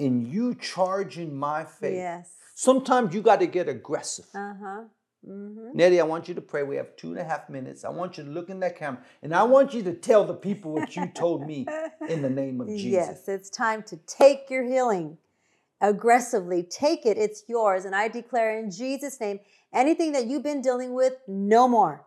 and 0.05 0.27
you 0.27 0.55
charging 0.55 1.35
my 1.35 1.63
faith. 1.63 1.95
Yes. 1.95 2.31
Sometimes 2.55 3.13
you 3.15 3.21
got 3.21 3.39
to 3.39 3.47
get 3.47 3.67
aggressive. 3.69 4.25
Uh 4.35 4.53
huh. 4.61 4.81
Mm-hmm. 5.27 5.69
Nettie, 5.73 6.01
I 6.01 6.03
want 6.03 6.27
you 6.27 6.33
to 6.35 6.41
pray. 6.41 6.63
We 6.63 6.75
have 6.75 6.95
two 6.97 7.11
and 7.11 7.19
a 7.19 7.23
half 7.23 7.49
minutes. 7.49 7.85
I 7.85 7.89
want 7.89 8.17
you 8.17 8.25
to 8.25 8.29
look 8.29 8.49
in 8.49 8.59
that 8.59 8.77
camera 8.77 9.01
and 9.21 9.33
I 9.33 9.43
want 9.43 9.73
you 9.73 9.81
to 9.83 9.93
tell 9.93 10.25
the 10.25 10.33
people 10.33 10.73
what 10.73 10.95
you 10.97 11.07
told 11.07 11.47
me 11.47 11.65
in 12.09 12.21
the 12.21 12.29
name 12.29 12.59
of 12.59 12.67
Jesus. 12.83 12.91
Yes, 12.91 13.27
it's 13.29 13.49
time 13.49 13.83
to 13.83 13.95
take 14.05 14.49
your 14.49 14.63
healing 14.65 15.17
aggressively. 15.79 16.63
Take 16.63 17.05
it, 17.05 17.17
it's 17.17 17.43
yours. 17.47 17.85
And 17.85 17.95
I 17.95 18.09
declare 18.09 18.57
in 18.59 18.69
Jesus' 18.69 19.19
name 19.21 19.39
anything 19.71 20.11
that 20.11 20.27
you've 20.27 20.43
been 20.43 20.61
dealing 20.61 20.93
with, 20.93 21.13
no 21.27 21.67
more. 21.69 22.05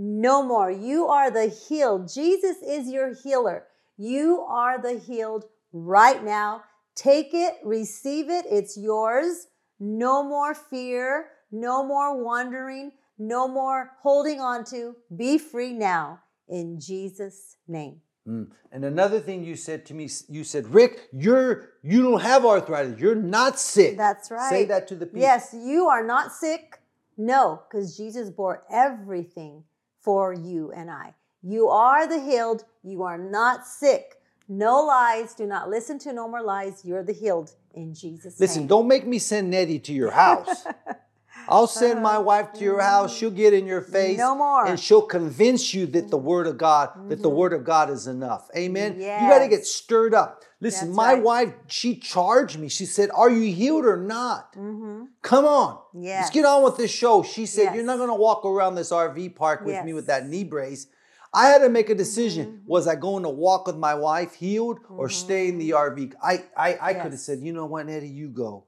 No 0.00 0.44
more. 0.44 0.70
You 0.70 1.08
are 1.08 1.28
the 1.28 1.48
healed. 1.48 2.08
Jesus 2.08 2.58
is 2.64 2.88
your 2.88 3.14
healer. 3.14 3.64
You 3.96 4.42
are 4.42 4.80
the 4.80 4.96
healed 4.96 5.46
right 5.72 6.22
now. 6.24 6.62
Take 6.94 7.34
it, 7.34 7.54
receive 7.64 8.30
it, 8.30 8.46
it's 8.48 8.76
yours. 8.76 9.48
No 9.80 10.22
more 10.22 10.54
fear, 10.54 11.30
no 11.50 11.84
more 11.84 12.22
wandering, 12.22 12.92
no 13.18 13.48
more 13.48 13.90
holding 14.00 14.38
on 14.40 14.64
to. 14.66 14.94
Be 15.16 15.36
free 15.36 15.72
now 15.72 16.20
in 16.48 16.78
Jesus' 16.78 17.56
name. 17.66 18.00
Mm. 18.24 18.52
And 18.70 18.84
another 18.84 19.18
thing 19.18 19.42
you 19.42 19.56
said 19.56 19.84
to 19.86 19.94
me, 19.94 20.08
you 20.28 20.44
said, 20.44 20.72
Rick, 20.72 21.08
you're 21.12 21.70
you 21.82 22.02
don't 22.02 22.22
have 22.22 22.44
arthritis. 22.44 23.00
You're 23.00 23.16
not 23.16 23.58
sick. 23.58 23.96
That's 23.96 24.30
right. 24.30 24.48
Say 24.48 24.64
that 24.66 24.86
to 24.88 24.94
the 24.94 25.06
people. 25.06 25.22
Yes, 25.22 25.56
you 25.58 25.88
are 25.88 26.06
not 26.06 26.32
sick. 26.32 26.78
No, 27.16 27.62
because 27.68 27.96
Jesus 27.96 28.30
bore 28.30 28.62
everything 28.70 29.64
for 30.08 30.32
you 30.32 30.72
and 30.72 30.90
I. 30.90 31.12
You 31.42 31.68
are 31.68 32.08
the 32.08 32.18
healed. 32.18 32.64
You 32.82 33.02
are 33.02 33.18
not 33.18 33.66
sick. 33.66 34.14
No 34.48 34.82
lies. 34.82 35.34
Do 35.34 35.44
not 35.44 35.68
listen 35.68 35.98
to 35.98 36.14
no 36.14 36.26
more 36.26 36.40
lies. 36.40 36.82
You're 36.82 37.02
the 37.02 37.12
healed 37.12 37.50
in 37.74 37.92
Jesus' 37.92 38.40
name. 38.40 38.46
Listen, 38.46 38.62
name. 38.62 38.68
don't 38.68 38.88
make 38.88 39.06
me 39.06 39.18
send 39.18 39.50
Nettie 39.50 39.78
to 39.80 39.92
your 39.92 40.12
house. 40.12 40.64
I'll 41.48 41.66
send 41.66 42.02
my 42.02 42.18
wife 42.18 42.52
to 42.54 42.64
your 42.64 42.80
house. 42.80 43.16
She'll 43.16 43.30
get 43.30 43.54
in 43.54 43.66
your 43.66 43.80
face. 43.80 44.18
No 44.18 44.34
more. 44.36 44.66
And 44.66 44.78
she'll 44.78 45.02
convince 45.02 45.72
you 45.74 45.86
that 45.86 46.10
the 46.10 46.18
word 46.18 46.46
of 46.46 46.58
God, 46.58 46.90
that 47.10 47.22
the 47.22 47.28
word 47.30 47.52
of 47.52 47.64
God 47.64 47.90
is 47.90 48.06
enough. 48.06 48.48
Amen. 48.56 48.94
You 49.00 49.06
got 49.06 49.38
to 49.38 49.44
Mm-hmm. 49.44 49.50
Get 49.50 49.66
stirred 49.66 50.14
up. 50.14 50.42
Listen, 50.60 50.88
That's 50.88 50.96
my 50.96 51.14
right. 51.14 51.22
wife, 51.22 51.52
she 51.68 51.96
charged 51.96 52.58
me. 52.58 52.68
She 52.68 52.84
said, 52.84 53.10
Are 53.14 53.30
you 53.30 53.52
healed 53.54 53.86
or 53.86 53.96
not? 53.96 54.52
Mm-hmm. 54.54 55.04
Come 55.22 55.44
on. 55.44 55.78
Yes. 55.94 56.22
Let's 56.24 56.30
get 56.34 56.44
on 56.44 56.64
with 56.64 56.76
this 56.76 56.90
show. 56.90 57.22
She 57.22 57.46
said, 57.46 57.62
Yes. 57.64 57.74
You're 57.76 57.84
not 57.84 57.96
going 57.96 58.08
to 58.08 58.14
walk 58.14 58.44
around 58.44 58.74
this 58.74 58.90
RV 58.90 59.36
park 59.36 59.64
with 59.64 59.84
me 59.84 59.92
with 59.92 60.06
that 60.08 60.22
Mm-hmm. 60.22 60.30
knee 60.30 60.44
brace. 60.44 60.86
I 61.32 61.48
had 61.48 61.58
to 61.58 61.68
make 61.68 61.90
a 61.90 61.94
decision. 61.94 62.62
Was 62.66 62.88
I 62.88 62.94
going 62.96 63.22
to 63.22 63.28
walk 63.28 63.66
with 63.66 63.76
my 63.76 63.94
wife 63.94 64.34
healed 64.34 64.80
or 64.88 65.08
stay 65.08 65.48
in 65.48 65.58
the 65.58 65.70
RV? 65.70 66.14
I, 66.22 66.44
I, 66.56 66.78
I 66.80 66.94
could 66.94 67.12
have 67.12 67.20
said, 67.20 67.40
You 67.40 67.52
know 67.52 67.66
what, 67.66 67.86
Nettie, 67.86 68.08
you 68.08 68.28
go. 68.28 68.64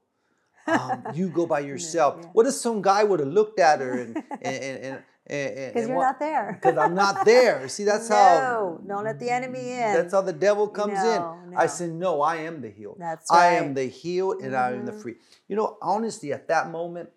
Um, 0.67 1.03
you 1.13 1.29
go 1.29 1.45
by 1.45 1.59
yourself. 1.61 2.17
yeah. 2.21 2.29
What 2.33 2.45
if 2.47 2.53
some 2.53 2.81
guy 2.81 3.03
would 3.03 3.19
have 3.19 3.29
looked 3.29 3.59
at 3.59 3.79
her 3.79 3.91
and, 3.99 4.15
and, 4.41 4.63
and, 4.63 5.03
and 5.27 5.73
Because 5.73 5.87
you're 5.87 5.97
not 5.99 6.19
there. 6.19 6.59
Because 6.61 6.77
I'm 6.77 6.95
not 6.95 7.25
there. 7.25 7.67
See, 7.69 7.83
that's 7.83 8.09
no, 8.09 8.15
how. 8.15 8.79
don't 8.87 9.03
let 9.03 9.19
the 9.19 9.29
enemy 9.29 9.71
in. 9.71 9.93
That's 9.93 10.13
how 10.13 10.21
the 10.21 10.33
devil 10.33 10.67
comes 10.67 10.93
No, 10.95 11.11
in. 11.45 11.51
no. 11.51 11.57
I 11.57 11.67
said, 11.67 11.91
No, 11.91 12.21
I 12.21 12.37
am 12.37 12.61
the 12.61 12.69
healed. 12.69 12.97
That's 12.99 13.27
right. 13.31 13.39
I 13.39 13.53
am 13.53 13.73
the 13.73 13.85
healed 13.85 14.41
and 14.41 14.55
I 14.55 14.71
am 14.71 14.85
the 14.85 14.93
free. 14.93 15.15
You 15.47 15.55
know, 15.55 15.77
honestly, 15.81 16.33
at 16.33 16.47
that 16.49 16.69
moment, 16.69 17.09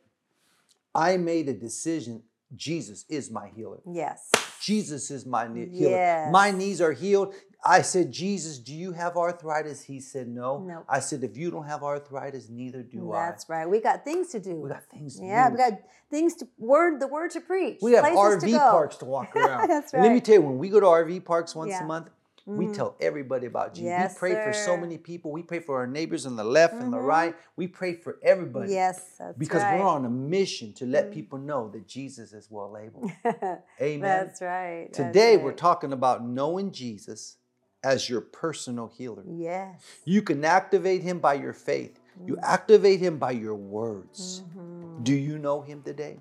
I 0.94 1.16
made 1.16 1.48
a 1.48 1.54
decision. 1.54 2.22
Jesus 2.56 3.04
is 3.08 3.30
my 3.30 3.48
healer. 3.54 3.80
Yes. 3.90 4.30
Jesus 4.60 5.10
is 5.10 5.26
my 5.26 5.46
ne- 5.46 5.68
healer. 5.68 5.90
Yes. 5.90 6.32
My 6.32 6.50
knees 6.50 6.80
are 6.80 6.92
healed. 6.92 7.34
I 7.66 7.80
said, 7.82 8.12
Jesus, 8.12 8.58
do 8.58 8.74
you 8.74 8.92
have 8.92 9.16
arthritis? 9.16 9.82
He 9.82 9.98
said, 10.00 10.28
No. 10.28 10.58
Nope. 10.58 10.84
I 10.88 11.00
said, 11.00 11.24
If 11.24 11.36
you 11.36 11.50
don't 11.50 11.66
have 11.66 11.82
arthritis, 11.82 12.48
neither 12.50 12.82
do 12.82 13.12
I. 13.12 13.26
That's 13.26 13.48
right. 13.48 13.68
We 13.68 13.80
got 13.80 14.04
things 14.04 14.28
to 14.28 14.40
do. 14.40 14.56
We 14.56 14.68
got 14.68 14.84
things 14.84 15.16
to 15.18 15.24
yeah, 15.24 15.48
do. 15.48 15.54
we 15.54 15.58
got 15.58 15.72
things 16.10 16.34
to 16.36 16.48
word 16.58 17.00
the 17.00 17.06
word 17.08 17.30
to 17.32 17.40
preach. 17.40 17.78
We 17.80 17.92
have 17.92 18.04
to 18.04 18.10
RV 18.10 18.50
go. 18.50 18.58
parks 18.58 18.96
to 18.98 19.04
walk 19.06 19.34
around. 19.36 19.68
That's 19.68 19.94
And 19.94 20.02
let 20.02 20.12
me 20.12 20.20
tell 20.20 20.34
you, 20.36 20.42
when 20.42 20.58
we 20.58 20.68
go 20.68 20.80
to 20.80 20.86
RV 20.86 21.24
parks 21.24 21.54
once 21.54 21.70
Yeah. 21.70 21.84
a 21.84 21.86
month, 21.86 22.10
we 22.46 22.66
Mhm. 22.66 22.74
tell 22.74 22.94
everybody 23.00 23.46
about 23.46 23.72
Jesus. 23.74 23.86
Yes, 23.86 24.14
we 24.14 24.18
pray 24.18 24.44
for 24.44 24.52
so 24.52 24.76
many 24.76 24.98
people. 24.98 25.32
We 25.32 25.42
pray 25.42 25.60
for 25.60 25.78
our 25.78 25.86
neighbors 25.86 26.26
on 26.26 26.36
the 26.36 26.44
left 26.44 26.74
and 26.74 26.92
the 26.92 26.98
Mhm. 26.98 27.06
right. 27.06 27.36
We 27.56 27.68
pray 27.68 27.94
for 27.94 28.18
everybody. 28.22 28.72
Yes, 28.72 28.98
that's 29.18 29.20
right. 29.20 29.38
because 29.38 29.62
right. 29.62 29.80
we're 29.80 29.86
on 29.86 30.04
a 30.04 30.10
mission 30.10 30.72
to 30.74 30.86
let 30.86 31.06
Mhm. 31.08 31.12
people 31.12 31.38
know 31.38 31.68
that 31.70 31.86
Jesus 31.86 32.32
is 32.34 32.50
well 32.50 32.76
able. 32.76 33.10
Amen. 33.80 34.00
That's 34.00 34.42
right. 34.42 34.88
that's 34.92 34.96
Today, 34.98 35.36
we're 35.38 35.52
talking 35.52 35.92
about 35.92 36.26
knowing 36.26 36.70
Jesus 36.70 37.38
as 37.82 38.08
your 38.10 38.20
personal 38.20 38.88
healer. 38.88 39.24
Yes. 39.26 39.82
You 40.04 40.22
can 40.22 40.44
activate 40.44 41.02
him 41.02 41.20
by 41.20 41.34
your 41.34 41.52
faith, 41.52 41.98
you 42.26 42.36
activate 42.42 43.00
him 43.00 43.18
by 43.18 43.32
your 43.32 43.54
words. 43.54 44.42
Mhm. 44.56 45.02
Do 45.04 45.14
you 45.14 45.38
know 45.38 45.62
him 45.62 45.82
today? 45.82 46.20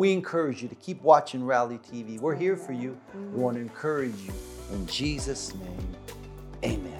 We 0.00 0.14
encourage 0.14 0.62
you 0.62 0.68
to 0.68 0.74
keep 0.76 1.02
watching 1.02 1.44
Rally 1.44 1.76
TV. 1.76 2.18
We're 2.18 2.34
here 2.34 2.56
for 2.56 2.72
you. 2.72 2.98
We 3.12 3.38
want 3.38 3.56
to 3.56 3.60
encourage 3.60 4.14
you. 4.22 4.32
In 4.72 4.86
Jesus' 4.86 5.52
name, 5.54 5.94
amen. 6.64 6.96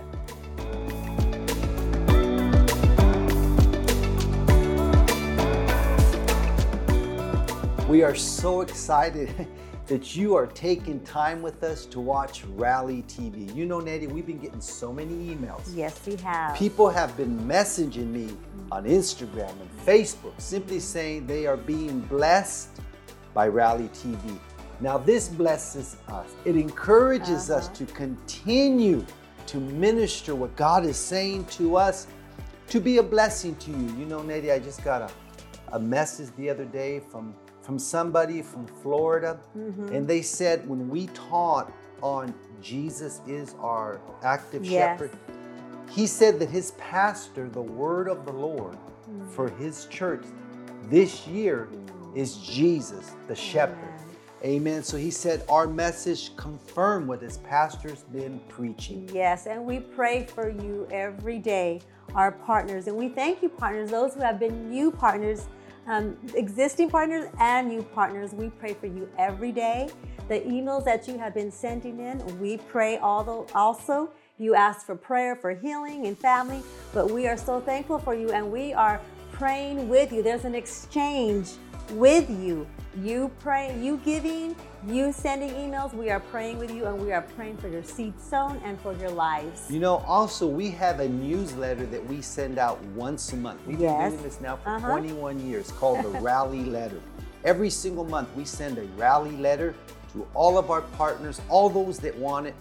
We 7.88 8.02
are 8.02 8.14
so 8.14 8.60
excited 8.60 9.48
that 9.86 10.14
you 10.14 10.34
are 10.34 10.46
taking 10.48 11.00
time 11.00 11.40
with 11.40 11.62
us 11.62 11.86
to 11.86 12.00
watch 12.00 12.44
Rally 12.44 13.02
TV. 13.08 13.56
You 13.56 13.64
know, 13.64 13.80
Nettie, 13.80 14.08
we've 14.08 14.26
been 14.26 14.40
getting 14.40 14.60
so 14.60 14.92
many 14.92 15.34
emails. 15.34 15.62
Yes, 15.74 15.98
we 16.06 16.16
have. 16.16 16.54
People 16.54 16.90
have 16.90 17.16
been 17.16 17.40
messaging 17.48 18.08
me 18.08 18.28
on 18.70 18.84
Instagram 18.84 19.52
and 19.58 19.86
Facebook 19.86 20.38
simply 20.38 20.78
saying 20.80 21.26
they 21.26 21.46
are 21.46 21.56
being 21.56 22.00
blessed 22.00 22.68
by 23.34 23.48
Rally 23.48 23.88
TV. 23.94 24.38
Now, 24.80 24.96
this 24.98 25.28
blesses 25.28 25.96
us. 26.08 26.26
It 26.44 26.56
encourages 26.56 27.50
us 27.50 27.66
Uh-huh. 27.66 27.74
to 27.76 27.86
continue 27.92 29.04
to 29.46 29.58
minister 29.58 30.34
what 30.34 30.54
God 30.56 30.84
is 30.86 30.96
saying 30.96 31.44
to 31.46 31.76
us 31.76 32.06
to 32.68 32.80
be 32.80 32.98
a 32.98 33.02
blessing 33.02 33.54
to 33.56 33.70
you. 33.70 33.86
You 33.98 34.06
know, 34.06 34.22
Nettie, 34.22 34.52
I 34.52 34.58
just 34.58 34.82
got 34.84 35.02
a, 35.02 35.10
a 35.76 35.78
message 35.80 36.28
the 36.36 36.48
other 36.48 36.64
day 36.64 37.00
from, 37.00 37.34
from 37.62 37.78
somebody 37.78 38.42
from 38.42 38.66
Florida, 38.66 39.38
Mm-hmm. 39.58 39.88
and 39.94 40.06
they 40.08 40.22
said 40.22 40.66
when 40.68 40.88
we 40.88 41.08
taught 41.08 41.72
on 42.02 42.32
Jesus 42.62 43.20
is 43.26 43.54
our 43.60 44.00
active 44.22 44.64
Yes. 44.64 44.72
shepherd, 44.98 45.10
he 45.90 46.06
said 46.06 46.38
that 46.38 46.48
his 46.48 46.70
pastor, 46.72 47.48
the 47.48 47.60
word 47.60 48.08
of 48.08 48.24
the 48.24 48.32
Lord 48.32 48.76
for 49.30 49.50
his 49.50 49.86
church 49.86 50.24
this 50.88 51.26
year 51.26 51.68
is 52.14 52.36
Jesus, 52.38 53.12
the 53.28 53.34
shepherd. 53.34 53.92
Amen. 54.42 54.82
So 54.82 54.96
he 54.96 55.10
said 55.10 55.44
our 55.48 55.66
message 55.66 56.34
confirmed 56.36 57.08
what 57.08 57.20
his 57.20 57.38
pastor's 57.38 58.04
been 58.04 58.40
preaching. 58.48 59.08
Yes, 59.12 59.46
and 59.46 59.66
we 59.66 59.80
pray 59.80 60.24
for 60.24 60.48
you 60.48 60.88
every 60.90 61.38
day, 61.38 61.82
our 62.14 62.32
partners. 62.32 62.86
And 62.86 62.96
we 62.96 63.10
thank 63.10 63.42
you, 63.42 63.50
partners, 63.50 63.90
those 63.90 64.14
who 64.14 64.20
have 64.20 64.40
been 64.40 64.70
new 64.70 64.90
partners, 64.90 65.46
um, 65.86 66.16
existing 66.34 66.88
partners, 66.88 67.26
and 67.38 67.68
new 67.68 67.82
partners. 67.82 68.32
We 68.32 68.48
pray 68.48 68.72
for 68.72 68.86
you 68.86 69.08
every 69.18 69.52
day. 69.52 69.90
The 70.28 70.40
emails 70.40 70.84
that 70.86 71.06
you 71.06 71.18
have 71.18 71.34
been 71.34 71.50
sending 71.50 72.00
in, 72.00 72.40
we 72.40 72.56
pray 72.56 72.98
although 72.98 73.46
also. 73.54 74.10
You 74.38 74.54
ask 74.54 74.86
for 74.86 74.96
prayer 74.96 75.36
for 75.36 75.52
healing 75.52 76.06
and 76.06 76.18
family, 76.18 76.62
but 76.94 77.10
we 77.10 77.26
are 77.26 77.36
so 77.36 77.60
thankful 77.60 77.98
for 77.98 78.14
you 78.14 78.30
and 78.30 78.50
we 78.50 78.72
are 78.72 78.98
praying 79.32 79.86
with 79.86 80.12
you. 80.12 80.22
There's 80.22 80.46
an 80.46 80.54
exchange 80.54 81.50
with 81.92 82.28
you. 82.30 82.66
You 83.02 83.30
pray, 83.38 83.78
you 83.80 83.98
giving, 84.04 84.56
you 84.86 85.12
sending 85.12 85.50
emails. 85.50 85.94
We 85.94 86.10
are 86.10 86.18
praying 86.20 86.58
with 86.58 86.72
you 86.72 86.86
and 86.86 87.00
we 87.00 87.12
are 87.12 87.22
praying 87.22 87.58
for 87.58 87.68
your 87.68 87.84
seed 87.84 88.14
sown 88.20 88.60
and 88.64 88.80
for 88.80 88.92
your 88.94 89.10
lives. 89.10 89.70
You 89.70 89.78
know, 89.78 89.98
also 90.06 90.46
we 90.46 90.70
have 90.72 90.98
a 91.00 91.08
newsletter 91.08 91.86
that 91.86 92.04
we 92.08 92.20
send 92.20 92.58
out 92.58 92.82
once 92.96 93.32
a 93.32 93.36
month. 93.36 93.60
We've 93.66 93.78
Yes. 93.80 94.10
been 94.10 94.10
doing 94.12 94.22
this 94.24 94.40
now 94.40 94.56
for 94.56 94.70
Uh-huh. 94.70 94.88
21 94.90 95.38
years 95.46 95.70
called 95.72 96.02
the 96.04 96.08
Rally 96.20 96.64
Letter. 96.64 97.00
Every 97.44 97.70
single 97.70 98.04
month 98.04 98.28
we 98.36 98.44
send 98.44 98.76
a 98.78 98.84
rally 98.96 99.36
letter 99.36 99.74
to 100.12 100.26
all 100.34 100.58
of 100.58 100.70
our 100.72 100.82
partners, 100.98 101.40
all 101.48 101.68
those 101.70 102.00
that 102.00 102.18
want 102.18 102.48
it. 102.48 102.54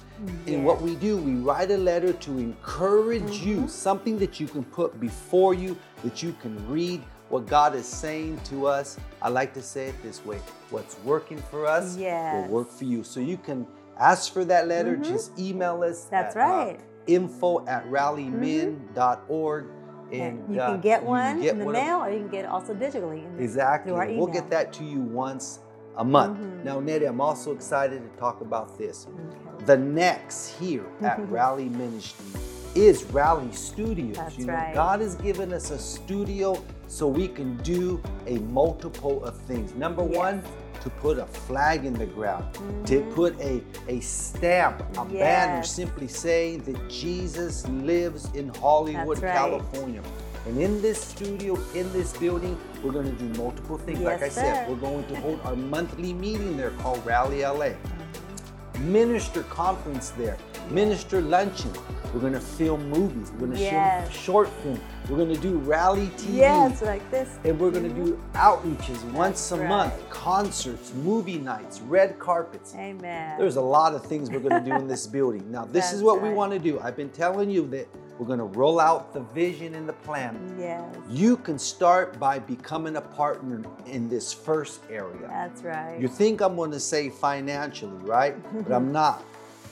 And 0.45 0.63
what 0.63 0.79
we 0.81 0.93
do, 0.95 1.17
we 1.17 1.33
write 1.33 1.71
a 1.71 1.77
letter 1.77 2.13
to 2.13 2.31
encourage 2.37 3.39
you, 3.39 3.57
Mm-hmm. 3.57 3.67
something 3.67 4.19
that 4.19 4.39
you 4.39 4.47
can 4.47 4.63
put 4.63 4.99
before 4.99 5.55
you, 5.55 5.75
that 6.03 6.21
you 6.21 6.33
can 6.41 6.55
read 6.69 7.01
what 7.29 7.45
God 7.47 7.75
is 7.75 7.85
saying 7.85 8.39
to 8.45 8.67
us. 8.67 8.97
I 9.21 9.29
like 9.29 9.53
to 9.53 9.61
say 9.61 9.87
it 9.87 10.01
this 10.03 10.23
way 10.25 10.39
what's 10.71 10.97
working 11.03 11.37
for 11.49 11.65
us 11.65 11.95
Yes. 11.97 12.47
will 12.47 12.55
work 12.55 12.71
for 12.71 12.83
you. 12.85 13.03
So 13.03 13.19
you 13.19 13.37
can 13.37 13.65
ask 13.97 14.31
for 14.33 14.45
that 14.45 14.67
letter, 14.67 14.95
just 14.97 15.37
email 15.39 15.83
us. 15.83 16.01
Mm-hmm. 16.05 16.11
That's 16.11 16.35
at, 16.35 16.41
uh, 16.41 16.45
right. 16.55 16.79
info 17.07 17.65
at 17.67 17.85
rallymin.org. 17.89 19.65
And 20.11 20.39
And 20.39 20.55
you 20.55 20.59
uh, 20.61 20.71
can 20.71 20.81
get 20.81 21.03
one 21.03 21.33
can 21.35 21.41
get 21.41 21.51
in 21.53 21.59
the 21.59 21.65
one 21.65 21.73
mail 21.73 21.99
or 22.03 22.09
you 22.11 22.19
can 22.19 22.29
get 22.29 22.45
it 22.45 22.49
also 22.49 22.73
digitally. 22.73 23.25
in 23.25 23.37
the- 23.37 23.43
Exactly. 23.43 23.91
We'll 24.17 24.25
get 24.27 24.49
that 24.49 24.73
to 24.73 24.83
you 24.83 25.01
once 25.01 25.59
a 25.97 26.03
month. 26.03 26.39
Mhm. 26.39 26.63
Now, 26.63 26.79
Nettie, 26.79 27.05
I'm 27.05 27.21
also 27.21 27.51
excited 27.53 28.01
to 28.01 28.19
talk 28.19 28.41
about 28.41 28.75
this. 28.77 29.05
Okay. 29.07 29.65
The 29.65 29.77
next 29.77 30.57
here 30.59 30.85
at 31.01 31.19
Rally 31.29 31.69
Ministry 31.69 32.25
is 32.73 33.03
Rally 33.05 33.51
Studios. 33.51 34.15
That's 34.15 34.37
you 34.37 34.45
know, 34.45 34.53
right. 34.53 34.73
God 34.73 35.01
has 35.01 35.13
given 35.15 35.53
us 35.53 35.69
a 35.71 35.77
studio 35.77 36.55
so 36.89 37.08
we 37.08 37.28
can 37.28 37.56
do 37.58 38.02
a 38.28 38.39
multiple 38.39 39.23
of 39.23 39.38
things. 39.41 39.73
Number 39.75 40.04
Yes. 40.04 40.17
one, 40.17 40.43
to 40.82 40.89
put 40.89 41.19
a 41.19 41.25
flag 41.25 41.86
in 41.86 41.93
the 41.93 42.06
ground, 42.06 42.45
to 42.86 43.02
mm. 43.02 43.13
put 43.13 43.39
a, 43.41 43.62
a 43.88 43.99
stamp, 43.99 44.82
a 44.97 45.06
banner 45.06 45.63
simply 45.63 46.08
saying 46.08 46.63
that 46.63 46.89
Jesus 46.89 47.67
lives 47.67 48.30
in 48.34 48.47
Hollywood, 48.56 49.21
right. 49.21 49.36
California. 49.36 50.02
And 50.47 50.58
in 50.58 50.82
this 50.82 50.99
studio, 50.99 51.60
in 51.75 51.91
this 51.91 52.15
building, 52.17 52.58
we're 52.82 52.93
going 52.93 53.13
to 53.15 53.23
do 53.23 53.28
multiple 53.38 53.78
things. 53.78 53.99
like 53.99 54.21
I 54.21 54.25
Yes, 54.25 54.36
said, 54.36 54.65
sir. 54.65 54.71
we're 54.71 54.78
going 54.80 55.06
to 55.08 55.15
hold 55.17 55.41
our 55.43 55.56
monthly 55.56 56.13
meeting 56.13 56.56
there 56.58 56.71
called 56.82 57.06
Rally 57.06 57.41
LA 57.41 57.75
mm-hmm. 57.75 58.93
minister 58.93 59.43
conference 59.43 60.10
there, 60.12 60.38
minister 60.71 61.21
luncheon. 61.21 61.71
We're 62.13 62.21
gonna 62.21 62.39
film 62.39 62.89
movies. 62.89 63.32
We're 63.34 63.47
gonna 63.47 63.60
Yes. 63.60 64.10
show 64.12 64.19
short 64.19 64.49
film. 64.63 64.80
We're 65.09 65.17
gonna 65.17 65.35
do 65.37 65.57
rally 65.57 66.07
TV. 66.17 66.37
Yes, 66.37 66.83
like 66.83 67.09
this. 67.09 67.39
And 67.43 67.59
we're 67.59 67.71
gonna 67.71 67.89
do 67.89 68.21
outreaches 68.33 69.03
once 69.11 69.51
a 69.51 69.57
That's 69.57 69.67
month, 69.67 69.93
right. 69.93 70.09
concerts, 70.11 70.89
concerts, 70.89 70.93
movie 71.03 71.39
nights, 71.39 71.81
red 71.81 72.19
carpets. 72.19 72.75
Amen. 72.75 73.39
There's 73.39 73.55
a 73.55 73.61
lot 73.61 73.95
of 73.95 74.05
things 74.05 74.29
we're 74.29 74.39
gonna 74.39 74.63
do 74.63 74.75
in 74.75 74.87
this 74.87 75.07
building. 75.17 75.51
Now, 75.51 75.65
this 75.65 75.85
is 75.87 75.91
That's 75.93 76.03
what 76.03 76.21
we 76.21 76.29
want 76.29 76.51
to 76.51 76.59
do. 76.59 76.79
I've 76.79 76.95
been 76.95 77.09
telling 77.09 77.49
you 77.49 77.65
that 77.69 77.87
we're 78.19 78.27
gonna 78.27 78.45
roll 78.45 78.79
out 78.79 79.11
the 79.13 79.21
vision 79.21 79.73
and 79.73 79.89
the 79.89 79.93
plan. 79.93 80.55
yes, 80.59 80.83
You 81.09 81.37
can 81.37 81.57
start 81.57 82.19
by 82.19 82.37
becoming 82.37 82.97
a 82.97 83.01
partner 83.01 83.63
in 83.87 84.09
this 84.09 84.31
first 84.31 84.81
area. 84.91 85.27
that's 85.27 85.63
right. 85.63 85.97
You 85.99 86.07
think 86.07 86.41
I'm 86.41 86.55
going 86.55 86.71
to 86.71 86.79
say 86.79 87.09
financially, 87.09 87.97
right? 88.03 88.35
but 88.63 88.73
I'm 88.73 88.91
not. 89.01 89.23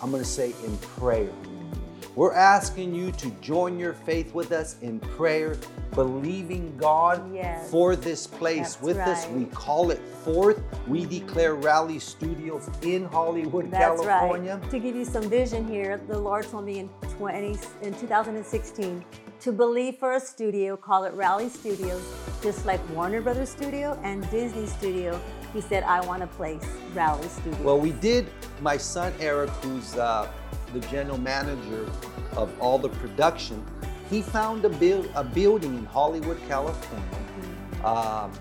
I'm 0.02 0.10
going 0.12 0.23
to 0.23 0.30
say 0.30 0.54
in 0.65 0.78
prayer. 0.78 1.30
We're 2.18 2.34
asking 2.34 2.96
you 2.96 3.12
to 3.12 3.30
join 3.42 3.78
your 3.78 3.94
faith 3.94 4.34
with 4.34 4.52
us 4.52 4.78
in 4.82 5.00
prayer, 5.00 5.56
believing 5.94 6.76
God 6.76 7.32
Yes. 7.32 7.70
for 7.70 7.96
this 7.96 8.26
place 8.26 8.82
with 8.82 8.98
us. 8.98 9.28
We 9.28 9.46
call 9.46 9.92
it 9.92 10.02
forth. 10.26 10.60
We 10.88 11.06
declare 11.06 11.54
Rally 11.54 12.00
Studios 12.00 12.72
in 12.82 13.06
Hollywood, 13.06 13.70
That's 13.70 14.02
California. 14.02 14.56
right. 14.60 14.72
To 14.72 14.80
give 14.80 14.96
you 14.96 15.06
some 15.06 15.30
vision 15.30 15.68
here, 15.68 16.02
the 16.08 16.18
Lord 16.18 16.48
told 16.50 16.66
me 16.66 16.80
in 16.80 16.90
20 17.20 17.56
in 17.84 17.94
2016 17.94 19.06
to 19.42 19.52
believe 19.52 19.98
for 19.98 20.14
a 20.14 20.20
studio, 20.20 20.76
call 20.76 21.04
it 21.04 21.14
Rally 21.14 21.50
Studios, 21.50 22.02
just 22.42 22.66
like 22.66 22.80
Warner 22.96 23.22
Brothers 23.22 23.50
Studio 23.50 23.96
and 24.02 24.28
Disney 24.32 24.66
Studio. 24.66 25.22
He 25.54 25.62
said, 25.62 25.84
I 25.84 26.02
want 26.02 26.24
a 26.24 26.28
place, 26.28 26.66
Rally 26.96 27.28
Studios. 27.28 27.60
Well, 27.62 27.80
we 27.80 27.92
did. 27.92 28.26
My 28.60 28.76
son 28.76 29.14
Eric, 29.20 29.52
who's 29.62 29.96
uh, 29.96 30.28
the 30.74 30.80
general 30.82 31.18
manager 31.18 31.86
of 32.36 32.52
all 32.60 32.78
the 32.78 32.90
production, 32.90 33.64
he 34.10 34.22
found 34.22 34.64
a, 34.66 34.70
build, 34.70 35.10
a 35.16 35.24
building 35.24 35.76
in 35.78 35.86
Hollywood, 35.86 36.40
California. 36.48 37.06
Um, 37.84 38.32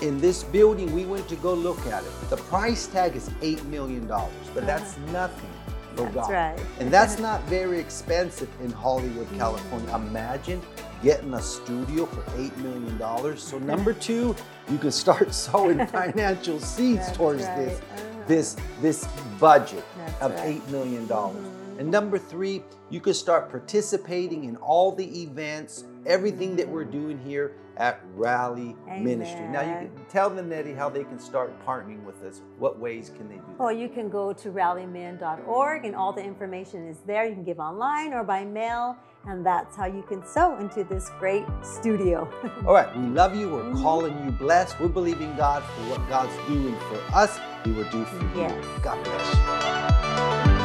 in 0.00 0.20
this 0.20 0.42
building, 0.42 0.92
we 0.94 1.04
went 1.04 1.28
to 1.28 1.36
go 1.36 1.54
look 1.54 1.78
at 1.86 2.02
it. 2.02 2.10
The 2.30 2.36
price 2.36 2.86
tag 2.88 3.14
is 3.14 3.28
$8 3.40 3.64
million, 3.66 4.06
but 4.08 4.66
that's 4.66 4.96
nothing 5.12 5.48
for 5.94 6.02
That's 6.04 6.14
God. 6.14 6.30
right. 6.32 6.60
And 6.80 6.90
that's 6.90 7.18
not 7.28 7.42
very 7.44 7.78
expensive 7.78 8.48
in 8.62 8.72
Hollywood, 8.72 9.28
California. 9.38 9.94
Imagine 9.94 10.60
getting 11.04 11.32
a 11.34 11.42
studio 11.42 12.06
for 12.06 12.22
$8 12.32 12.56
million. 12.58 13.36
So, 13.36 13.58
number 13.58 13.92
two, 13.92 14.34
you 14.70 14.78
can 14.78 14.90
start 14.90 15.32
sowing 15.48 15.86
financial 15.88 16.58
seeds 16.58 17.12
towards 17.12 17.44
right. 17.44 17.56
this, 17.56 17.80
Uh-huh. 17.80 18.08
This, 18.26 18.56
this 18.80 19.06
budget 19.38 19.84
That's 19.96 20.22
of 20.22 20.34
right. 20.34 20.60
Mm-hmm. 20.60 20.68
$8 20.68 20.70
million. 20.70 21.78
And 21.78 21.90
number 21.90 22.18
three, 22.18 22.62
you 22.90 23.00
can 23.00 23.14
start 23.14 23.50
participating 23.50 24.44
in 24.44 24.56
all 24.56 24.92
the 24.92 25.22
events, 25.22 25.84
everything 26.06 26.54
that 26.56 26.68
we're 26.68 26.84
doing 26.84 27.18
here 27.18 27.52
at 27.78 28.00
Rally 28.14 28.76
Ministry. 29.00 29.46
Now, 29.48 29.62
you 29.62 29.88
can 29.88 30.04
tell 30.10 30.28
them, 30.28 30.50
Nettie, 30.50 30.74
how 30.74 30.90
they 30.90 31.04
can 31.04 31.18
start 31.18 31.50
partnering 31.66 32.04
with 32.04 32.22
us. 32.22 32.42
What 32.58 32.78
ways 32.78 33.10
can 33.16 33.28
they 33.28 33.36
do 33.36 33.42
that? 33.48 33.62
Or 33.62 33.72
you 33.72 33.88
can 33.88 34.10
go 34.10 34.32
to 34.34 34.50
rallymin.org 34.50 35.84
and 35.84 35.96
all 35.96 36.12
the 36.12 36.22
information 36.22 36.86
is 36.86 36.98
there. 37.06 37.26
You 37.26 37.34
can 37.34 37.44
give 37.44 37.58
online 37.58 38.12
or 38.12 38.22
by 38.24 38.44
mail, 38.44 38.96
and 39.26 39.44
that's 39.44 39.74
how 39.74 39.86
you 39.86 40.02
can 40.02 40.24
sow 40.26 40.58
into 40.58 40.84
this 40.84 41.10
great 41.18 41.44
studio. 41.62 42.30
All 42.66 42.74
right, 42.74 42.94
we 42.96 43.06
love 43.06 43.34
you. 43.36 43.48
We're 43.48 43.62
Mhm. 43.62 43.80
calling 43.82 44.24
you 44.24 44.32
blessed. 44.32 44.78
We're 44.80 44.88
believing 44.88 45.34
God 45.36 45.62
for 45.62 45.82
what 45.90 46.08
God's 46.08 46.36
doing 46.48 46.76
for 46.90 47.16
us. 47.16 47.38
He 47.64 47.70
will 47.72 47.84
do 47.84 48.04
for 48.04 48.36
Yes. 48.36 48.52
you. 48.52 48.80
God 48.82 49.04
bless 49.04 49.34
you. 49.34 50.62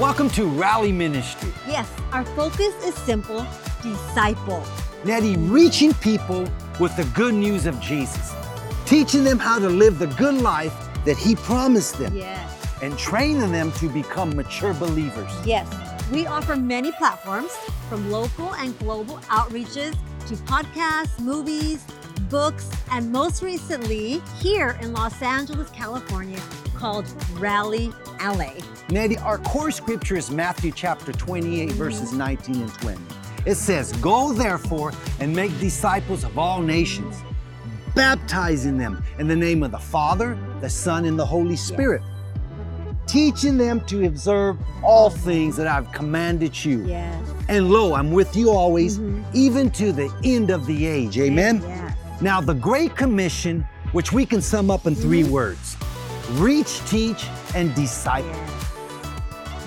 Welcome 0.00 0.28
to 0.30 0.46
Rally 0.46 0.90
Ministry. 0.92 1.52
yes, 1.66 1.88
our 2.12 2.24
focus 2.24 2.74
is 2.84 2.94
simple 2.94 3.46
disciple. 3.82 4.64
Nettie, 5.04 5.36
reaching 5.36 5.94
people 5.94 6.44
with 6.80 6.94
the 6.96 7.04
good 7.14 7.34
news 7.34 7.66
of 7.66 7.80
Jesus, 7.80 8.34
teaching 8.84 9.22
them 9.24 9.38
how 9.38 9.58
to 9.60 9.68
live 9.68 9.98
the 10.00 10.08
good 10.08 10.34
life 10.42 10.74
that 11.04 11.16
He 11.16 11.36
promised 11.36 11.98
them, 11.98 12.14
Yes. 12.16 12.66
and 12.82 12.98
training 12.98 13.52
them 13.52 13.70
to 13.72 13.88
become 13.88 14.34
mature 14.34 14.74
believers. 14.74 15.30
Yes, 15.44 15.66
we 16.10 16.26
offer 16.26 16.56
many 16.56 16.90
platforms 16.92 17.52
from 17.88 18.10
local 18.10 18.52
and 18.54 18.76
global 18.80 19.18
outreaches 19.30 19.94
to 20.26 20.34
podcasts, 20.52 21.18
movies, 21.20 21.84
books, 22.28 22.70
and 22.90 23.10
most 23.10 23.42
recently 23.42 24.20
here 24.40 24.78
in 24.80 24.92
Los 24.92 25.20
Angeles, 25.22 25.70
California, 25.70 26.38
called 26.74 27.06
Rally 27.38 27.92
LA. 28.20 28.52
Nettie, 28.88 29.18
our 29.18 29.38
core 29.38 29.70
scripture 29.70 30.16
is 30.16 30.30
Matthew 30.30 30.72
chapter 30.72 31.12
28, 31.12 31.72
verses 31.72 32.12
19 32.12 32.62
and 32.62 32.74
20. 32.74 33.00
It 33.46 33.54
says, 33.56 33.92
Go 33.94 34.32
therefore 34.32 34.92
and 35.20 35.34
make 35.34 35.56
disciples 35.58 36.24
of 36.24 36.38
all 36.38 36.60
nations, 36.62 37.16
baptizing 37.94 38.78
them 38.78 39.02
in 39.18 39.28
the 39.28 39.36
name 39.36 39.62
of 39.62 39.70
the 39.70 39.78
Father, 39.78 40.38
the 40.60 40.70
Son, 40.70 41.04
and 41.04 41.18
the 41.18 41.26
Holy 41.26 41.56
Spirit, 41.56 42.02
teaching 43.06 43.58
them 43.58 43.80
to 43.86 44.06
observe 44.06 44.56
all 44.82 45.10
things 45.10 45.56
that 45.56 45.66
I've 45.66 45.90
commanded 45.92 46.64
you. 46.64 46.84
Yes. 46.86 47.28
And 47.48 47.70
lo, 47.70 47.94
I'm 47.94 48.12
with 48.12 48.36
you 48.36 48.50
always, 48.50 48.98
Mhm. 48.98 49.24
even 49.32 49.70
to 49.72 49.92
the 49.92 50.12
end 50.24 50.50
of 50.50 50.66
the 50.66 50.86
age. 50.86 51.18
Amen? 51.18 51.60
Yes. 51.66 51.81
Now, 52.22 52.40
the 52.40 52.54
Great 52.54 52.94
Commission, 52.94 53.66
which 53.90 54.12
we 54.12 54.24
can 54.24 54.40
sum 54.40 54.70
up 54.70 54.86
in 54.86 54.94
3 54.94 55.22
Mm-hmm. 55.22 55.32
words 55.32 55.76
reach, 56.34 56.78
teach, 56.88 57.26
and 57.56 57.74
disciple. 57.74 58.30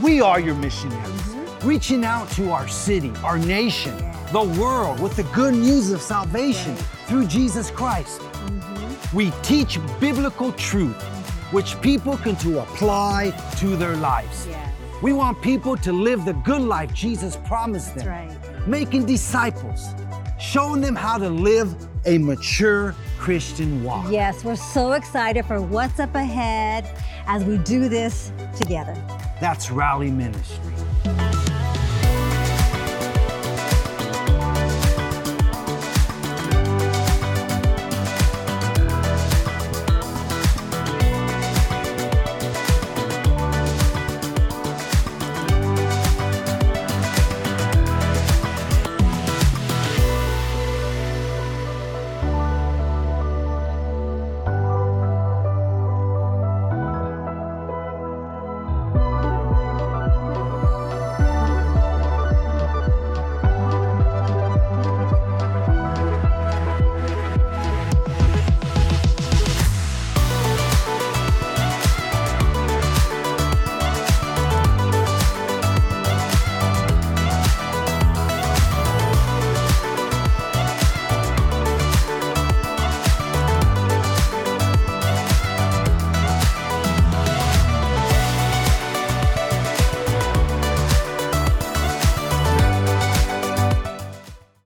We 0.02 0.22
are 0.22 0.40
your 0.40 0.56
missionaries, 0.56 1.36
reaching 1.64 2.06
out 2.06 2.30
to 2.32 2.52
our 2.52 2.66
city, 2.70 3.12
our 3.26 3.38
nation, 3.38 3.96
the 4.32 4.44
world 4.58 5.02
with 5.02 5.18
the 5.18 5.24
good 5.36 5.54
news 5.54 5.92
of 5.92 6.02
salvation 6.02 6.78
through 7.08 7.28
Jesus 7.28 7.70
Christ. 7.70 8.22
Mm-hmm. 8.22 9.18
We 9.18 9.32
teach 9.44 9.78
biblical 10.00 10.54
truth, 10.54 11.04
which 11.52 11.80
people 11.82 12.16
can 12.16 12.38
to 12.38 12.60
apply 12.60 13.32
to 13.58 13.76
their 13.76 13.98
lives. 13.98 14.48
We 15.04 15.12
want 15.12 15.42
people 15.42 15.76
to 15.76 15.92
live 15.92 16.24
the 16.24 16.34
good 16.34 16.62
life 16.62 16.94
Jesus 16.94 17.36
promised 17.36 17.96
them, 17.96 18.08
right. 18.08 18.66
making 18.66 19.08
disciples, 19.08 19.94
showing 20.40 20.80
them 20.80 20.96
how 20.96 21.18
to 21.18 21.30
live 21.30 21.76
a 22.06 22.18
mature 22.18 22.96
Christian 23.18 23.84
walk. 23.84 24.12
Yes, 24.12 24.44
we're 24.44 24.56
so 24.56 24.94
excited 24.94 25.46
for 25.46 25.62
what's 25.62 26.00
up 26.00 26.16
ahead 26.16 26.88
as 27.28 27.44
we 27.44 27.58
do 27.60 27.90
this 27.90 28.32
together. 28.56 28.94
That's 29.42 29.72
Rally 29.72 30.12
Ministry. 30.12 30.74